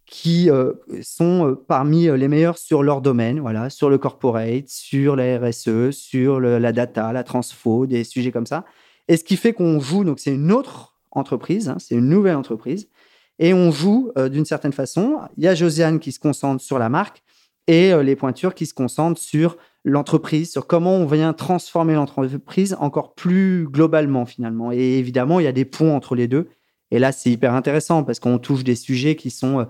qui 0.06 0.50
euh, 0.50 0.74
sont 1.02 1.48
euh, 1.48 1.56
parmi 1.56 2.08
euh, 2.08 2.18
les 2.18 2.28
meilleurs 2.28 2.58
sur 2.58 2.84
leur 2.84 3.02
domaine, 3.02 3.39
voilà, 3.39 3.70
sur 3.70 3.89
le 3.89 3.98
corporate, 3.98 4.68
sur 4.68 5.16
la 5.16 5.39
RSE, 5.39 5.92
sur 5.92 6.39
la 6.39 6.72
data, 6.72 7.13
la 7.13 7.24
transfo, 7.24 7.86
des 7.86 8.04
sujets 8.04 8.32
comme 8.32 8.46
ça. 8.46 8.66
Et 9.08 9.18
ce 9.18 9.24
qui 9.24 9.38
fait 9.38 9.54
qu'on 9.54 9.80
joue, 9.80 10.04
donc 10.04 10.20
c'est 10.20 10.34
une 10.34 10.52
autre 10.52 10.98
entreprise, 11.12 11.70
hein, 11.70 11.78
c'est 11.80 11.96
une 11.96 12.10
nouvelle 12.10 12.36
entreprise, 12.36 12.89
et 13.39 13.54
on 13.54 13.72
joue 13.72 14.12
d'une 14.32 14.46
certaine 14.46 14.74
façon. 14.74 15.18
Il 15.38 15.44
y 15.44 15.48
a 15.48 15.56
Josiane 15.56 16.00
qui 16.00 16.12
se 16.12 16.20
concentre 16.20 16.63
sur 16.63 16.78
la 16.78 16.88
marque 16.88 17.24
et 17.66 17.92
les 18.04 18.16
pointures 18.16 18.54
qui 18.54 18.68
se 18.68 18.76
concentrent 18.76 19.20
sur 19.20 19.58
l'entreprise, 19.84 20.52
sur 20.52 20.68
comment 20.68 20.96
on 20.96 21.08
vient 21.08 21.34
transformer 21.34 21.96
l'entreprise 21.96 22.78
encore 22.80 23.16
plus 23.16 23.68
globalement 23.68 24.28
finalement. 24.28 24.72
Et 24.72 25.00
évidemment, 25.00 25.39
il 25.39 25.46
y 25.46 25.48
a 25.48 25.52
des 25.52 25.66
ponts 25.66 25.96
entre 25.96 26.13
les 26.13 26.28
deux. 26.28 26.48
Et 26.92 27.00
là, 27.00 27.12
c'est 27.12 27.32
hyper 27.32 27.56
intéressant 27.56 28.04
parce 28.04 28.20
qu'on 28.20 28.38
touche 28.38 28.63
des 28.63 28.76
sujets 28.76 29.16
qui 29.16 29.32
sont 29.32 29.66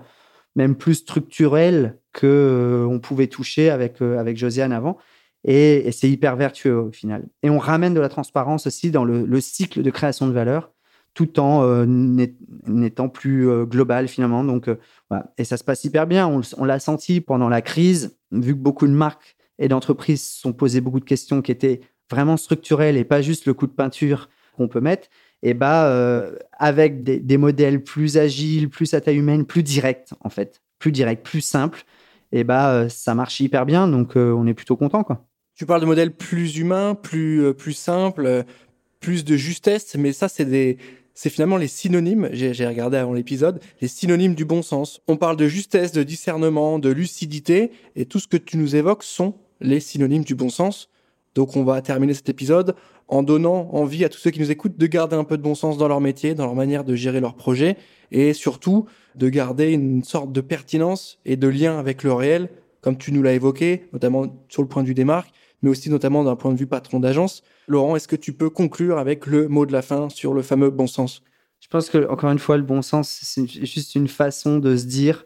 même 0.56 0.76
plus 0.76 0.94
structurel 0.94 1.98
que 2.12 2.26
euh, 2.26 2.86
on 2.86 3.00
pouvait 3.00 3.26
toucher 3.26 3.70
avec 3.70 4.00
euh, 4.00 4.18
avec 4.18 4.36
Josiane 4.36 4.72
avant. 4.72 4.98
Et, 5.46 5.92
c'est 5.92 6.08
hyper 6.08 6.36
vertueux 6.36 6.78
au 6.78 6.92
final. 6.92 7.26
Et 7.42 7.50
on 7.50 7.58
ramène 7.58 7.92
de 7.92 8.00
la 8.00 8.08
transparence 8.08 8.66
aussi 8.66 8.90
dans 8.90 9.04
le, 9.04 9.40
cycle 9.42 9.82
de 9.82 9.90
création 9.90 10.26
de 10.26 10.32
valeur, 10.32 10.72
tout 11.12 11.38
en 11.38 11.62
euh, 11.62 11.84
n'étant 11.86 13.10
plus 13.10 13.46
global 13.66 14.08
finalement. 14.08 14.42
Donc. 14.42 14.70
Et 15.36 15.44
ça 15.44 15.58
se 15.58 15.64
passe 15.64 15.84
hyper 15.84 16.06
bien. 16.06 16.26
On, 16.26 16.40
on 16.56 16.64
l'a 16.64 16.78
senti 16.78 17.20
pendant 17.20 17.50
la 17.50 17.60
crise, 17.60 18.16
vu 18.32 18.54
que 18.54 18.58
beaucoup 18.58 18.86
de 18.86 18.92
marques 18.92 19.36
et 19.58 19.68
d'entreprises 19.68 20.22
se 20.22 20.40
sont 20.40 20.54
posées 20.54 20.80
beaucoup 20.80 21.00
de 21.00 21.04
questions 21.04 21.42
qui 21.42 21.52
étaient 21.52 21.80
vraiment 22.10 22.38
structurelles 22.38 22.96
et 22.96 23.04
pas 23.04 23.20
juste 23.20 23.44
le 23.44 23.52
coup 23.52 23.66
de 23.66 23.72
peinture 23.72 24.30
qu'on 24.56 24.68
peut 24.68 24.80
mettre 24.80 25.08
et 25.44 25.52
bah 25.54 25.86
euh, 25.86 26.34
avec 26.58 27.04
des, 27.04 27.36
modèles 27.36 27.84
plus 27.84 28.16
agiles, 28.16 28.70
plus 28.70 28.94
à 28.94 29.00
taille 29.00 29.18
humaine, 29.18 29.44
plus 29.44 29.62
directs 29.62 30.12
en 30.20 30.30
fait, 30.30 30.62
plus 30.78 30.90
directs, 30.90 31.22
plus 31.22 31.42
simples, 31.42 31.84
et 32.32 32.42
bah 32.42 32.72
euh, 32.72 32.88
ça 32.88 33.14
marche 33.14 33.38
hyper 33.40 33.66
bien, 33.66 33.86
donc 33.86 34.16
euh, 34.16 34.32
on 34.32 34.46
est 34.46 34.54
plutôt 34.54 34.76
content 34.76 35.04
quoi. 35.04 35.24
Tu 35.54 35.66
parles 35.66 35.82
de 35.82 35.86
modèles 35.86 36.12
plus 36.12 36.56
humains, 36.56 36.96
plus 36.96 37.54
plus 37.54 37.74
simples, 37.74 38.44
plus 38.98 39.24
de 39.24 39.36
justesse, 39.36 39.94
mais 39.96 40.12
ça 40.12 40.28
c'est 40.28 40.46
des 40.46 40.78
c'est 41.12 41.30
finalement 41.30 41.58
les 41.58 41.68
synonymes, 41.68 42.28
j'ai 42.32 42.66
regardé 42.66 42.96
avant 42.96 43.12
l'épisode, 43.12 43.60
les 43.80 43.86
synonymes 43.86 44.34
du 44.34 44.44
bon 44.44 44.62
sens. 44.62 45.00
On 45.06 45.16
parle 45.16 45.36
de 45.36 45.46
justesse, 45.46 45.92
de 45.92 46.02
discernement, 46.02 46.80
de 46.80 46.88
lucidité, 46.88 47.70
et 47.94 48.06
tout 48.06 48.18
ce 48.18 48.26
que 48.26 48.36
tu 48.36 48.56
nous 48.56 48.74
évoques 48.74 49.04
sont 49.04 49.34
les 49.60 49.78
synonymes 49.78 50.24
du 50.24 50.34
bon 50.34 50.48
sens. 50.48 50.88
Donc 51.34 51.56
on 51.56 51.64
va 51.64 51.80
terminer 51.82 52.14
cet 52.14 52.28
épisode 52.28 52.74
en 53.08 53.22
donnant 53.22 53.68
envie 53.72 54.04
à 54.04 54.08
tous 54.08 54.18
ceux 54.18 54.30
qui 54.30 54.40
nous 54.40 54.50
écoutent 54.50 54.78
de 54.78 54.86
garder 54.86 55.16
un 55.16 55.24
peu 55.24 55.36
de 55.36 55.42
bon 55.42 55.54
sens 55.54 55.76
dans 55.76 55.88
leur 55.88 56.00
métier, 56.00 56.34
dans 56.34 56.46
leur 56.46 56.54
manière 56.54 56.84
de 56.84 56.94
gérer 56.94 57.20
leur 57.20 57.34
projet 57.34 57.76
et 58.10 58.32
surtout 58.32 58.86
de 59.14 59.28
garder 59.28 59.72
une 59.72 60.02
sorte 60.04 60.32
de 60.32 60.40
pertinence 60.40 61.18
et 61.24 61.36
de 61.36 61.48
lien 61.48 61.78
avec 61.78 62.02
le 62.02 62.12
réel, 62.12 62.48
comme 62.80 62.96
tu 62.96 63.12
nous 63.12 63.22
l'as 63.22 63.34
évoqué, 63.34 63.88
notamment 63.92 64.44
sur 64.48 64.62
le 64.62 64.68
point 64.68 64.82
de 64.82 64.88
vue 64.88 64.94
des 64.94 65.04
marques, 65.04 65.32
mais 65.62 65.70
aussi 65.70 65.90
notamment 65.90 66.24
d'un 66.24 66.36
point 66.36 66.52
de 66.52 66.58
vue 66.58 66.66
patron 66.66 67.00
d'agence. 67.00 67.42
Laurent, 67.66 67.96
est-ce 67.96 68.08
que 68.08 68.16
tu 68.16 68.32
peux 68.32 68.50
conclure 68.50 68.98
avec 68.98 69.26
le 69.26 69.48
mot 69.48 69.66
de 69.66 69.72
la 69.72 69.82
fin 69.82 70.08
sur 70.08 70.34
le 70.34 70.42
fameux 70.42 70.70
bon 70.70 70.86
sens? 70.86 71.22
Je 71.60 71.68
pense 71.68 71.88
que, 71.88 72.06
encore 72.08 72.30
une 72.30 72.38
fois, 72.38 72.58
le 72.58 72.62
bon 72.62 72.82
sens, 72.82 73.08
c'est 73.22 73.46
juste 73.46 73.94
une 73.94 74.08
façon 74.08 74.58
de 74.58 74.76
se 74.76 74.84
dire 74.84 75.24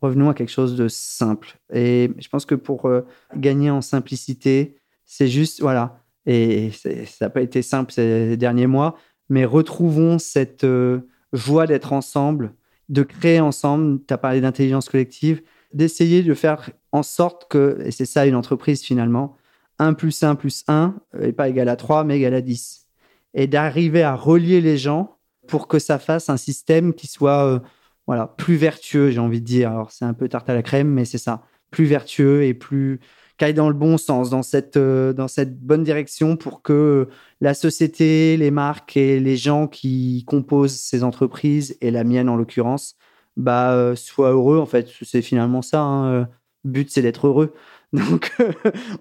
revenons 0.00 0.30
à 0.30 0.34
quelque 0.34 0.50
chose 0.50 0.76
de 0.76 0.88
simple. 0.88 1.58
Et 1.72 2.10
je 2.18 2.28
pense 2.28 2.46
que 2.46 2.54
pour 2.54 2.86
euh, 2.86 3.02
gagner 3.36 3.70
en 3.70 3.82
simplicité, 3.82 4.79
c'est 5.12 5.26
juste, 5.26 5.60
voilà, 5.60 6.04
et 6.24 6.70
ça 6.70 7.26
n'a 7.26 7.30
pas 7.30 7.42
été 7.42 7.62
simple 7.62 7.92
ces 7.92 8.36
derniers 8.36 8.68
mois, 8.68 8.96
mais 9.28 9.44
retrouvons 9.44 10.20
cette 10.20 10.62
euh, 10.62 11.00
joie 11.32 11.66
d'être 11.66 11.92
ensemble, 11.92 12.54
de 12.88 13.02
créer 13.02 13.40
ensemble. 13.40 13.98
Tu 14.06 14.14
as 14.14 14.18
parlé 14.18 14.40
d'intelligence 14.40 14.88
collective, 14.88 15.42
d'essayer 15.74 16.22
de 16.22 16.32
faire 16.32 16.70
en 16.92 17.02
sorte 17.02 17.48
que, 17.50 17.82
et 17.84 17.90
c'est 17.90 18.06
ça 18.06 18.24
une 18.24 18.36
entreprise 18.36 18.82
finalement, 18.82 19.36
1 19.80 19.94
plus 19.94 20.22
1 20.22 20.36
plus 20.36 20.62
1 20.68 20.94
n'est 21.18 21.32
pas 21.32 21.48
égal 21.48 21.68
à 21.68 21.74
3, 21.74 22.04
mais 22.04 22.16
égal 22.18 22.34
à 22.34 22.40
10. 22.40 22.86
Et 23.34 23.48
d'arriver 23.48 24.04
à 24.04 24.14
relier 24.14 24.60
les 24.60 24.78
gens 24.78 25.16
pour 25.48 25.66
que 25.66 25.80
ça 25.80 25.98
fasse 25.98 26.28
un 26.28 26.36
système 26.36 26.94
qui 26.94 27.08
soit 27.08 27.44
euh, 27.46 27.58
voilà, 28.06 28.28
plus 28.28 28.54
vertueux, 28.54 29.10
j'ai 29.10 29.18
envie 29.18 29.40
de 29.40 29.46
dire. 29.46 29.72
Alors, 29.72 29.90
c'est 29.90 30.04
un 30.04 30.14
peu 30.14 30.28
tarte 30.28 30.48
à 30.48 30.54
la 30.54 30.62
crème, 30.62 30.88
mais 30.88 31.04
c'est 31.04 31.18
ça. 31.18 31.42
Plus 31.72 31.86
vertueux 31.86 32.44
et 32.44 32.54
plus, 32.54 33.00
qu'aille 33.40 33.54
dans 33.54 33.70
le 33.70 33.74
bon 33.74 33.96
sens, 33.96 34.28
dans 34.28 34.42
cette, 34.42 34.76
euh, 34.76 35.14
dans 35.14 35.26
cette 35.26 35.58
bonne 35.58 35.82
direction 35.82 36.36
pour 36.36 36.60
que 36.60 37.08
la 37.40 37.54
société, 37.54 38.36
les 38.36 38.50
marques 38.50 38.98
et 38.98 39.18
les 39.18 39.38
gens 39.38 39.66
qui 39.66 40.24
composent 40.26 40.76
ces 40.76 41.02
entreprises, 41.04 41.74
et 41.80 41.90
la 41.90 42.04
mienne 42.04 42.28
en 42.28 42.36
l'occurrence, 42.36 42.96
bah, 43.38 43.72
euh, 43.72 43.96
soient 43.96 44.32
heureux. 44.32 44.58
En 44.58 44.66
fait, 44.66 44.90
c'est 45.02 45.22
finalement 45.22 45.62
ça. 45.62 45.80
Hein. 45.80 46.12
Euh, 46.12 46.24
le 46.64 46.70
but, 46.70 46.90
c'est 46.90 47.00
d'être 47.00 47.28
heureux. 47.28 47.54
Donc, 47.94 48.30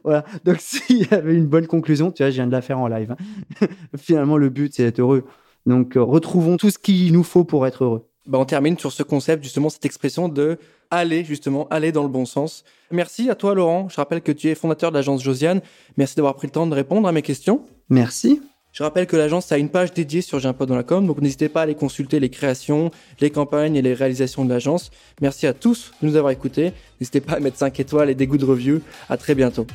voilà. 0.05 0.23
Donc, 0.45 0.55
s'il 0.59 0.99
y 0.99 1.13
avait 1.13 1.35
une 1.35 1.47
bonne 1.47 1.67
conclusion, 1.67 2.09
tu 2.09 2.23
vois, 2.23 2.29
je 2.29 2.35
viens 2.35 2.47
de 2.47 2.53
la 2.53 2.61
faire 2.61 2.79
en 2.79 2.87
live. 2.87 3.11
Hein. 3.11 3.67
finalement, 3.97 4.37
le 4.37 4.47
but, 4.47 4.73
c'est 4.73 4.83
d'être 4.83 4.99
heureux. 4.99 5.25
Donc, 5.65 5.95
retrouvons 5.97 6.55
tout 6.55 6.69
ce 6.69 6.79
qu'il 6.79 7.11
nous 7.11 7.23
faut 7.23 7.43
pour 7.43 7.67
être 7.67 7.83
heureux. 7.83 8.08
Bah, 8.29 8.37
on 8.37 8.45
termine 8.45 8.77
sur 8.77 8.91
ce 8.91 9.01
concept, 9.01 9.43
justement, 9.43 9.69
cette 9.69 9.85
expression 9.85 10.29
de 10.29 10.59
aller, 10.91 11.23
justement, 11.25 11.67
aller 11.69 11.91
dans 11.91 12.03
le 12.03 12.09
bon 12.09 12.25
sens. 12.25 12.63
Merci 12.91 13.27
à 13.27 13.33
toi, 13.33 13.55
Laurent. 13.55 13.89
Je 13.89 13.95
rappelle 13.95 14.21
que 14.21 14.31
tu 14.31 14.49
es 14.49 14.55
fondateur 14.55 14.91
de 14.91 14.95
l'agence 14.95 15.23
Josiane. 15.23 15.61
Merci 15.97 16.15
d'avoir 16.15 16.35
pris 16.35 16.45
le 16.45 16.51
temps 16.51 16.67
de 16.67 16.75
répondre 16.75 17.07
à 17.07 17.11
mes 17.11 17.23
questions. 17.23 17.65
Merci. 17.89 18.39
Je 18.71 18.83
rappelle 18.83 19.07
que 19.07 19.17
l'agence 19.17 19.51
a 19.51 19.57
une 19.57 19.69
page 19.69 19.93
dédiée 19.93 20.21
sur 20.21 20.37
J'ai 20.37 20.53
dans 20.53 20.75
la 20.75 20.83
com, 20.83 21.07
donc 21.07 21.21
n'hésitez 21.21 21.49
pas 21.49 21.61
à 21.61 21.63
aller 21.63 21.73
consulter 21.73 22.19
les 22.19 22.29
créations, 22.29 22.91
les 23.19 23.31
campagnes 23.31 23.75
et 23.75 23.81
les 23.81 23.95
réalisations 23.95 24.45
de 24.45 24.49
l'agence. 24.51 24.91
Merci 25.21 25.47
à 25.47 25.53
tous 25.53 25.91
de 25.99 26.07
nous 26.07 26.15
avoir 26.15 26.31
écoutés. 26.31 26.71
N'hésitez 27.01 27.21
pas 27.21 27.33
à 27.33 27.39
mettre 27.39 27.57
5 27.57 27.79
étoiles 27.79 28.11
et 28.11 28.15
des 28.15 28.27
goûts 28.27 28.37
de 28.37 28.45
review. 28.45 28.81
À 29.09 29.17
très 29.17 29.33
bientôt. 29.33 29.65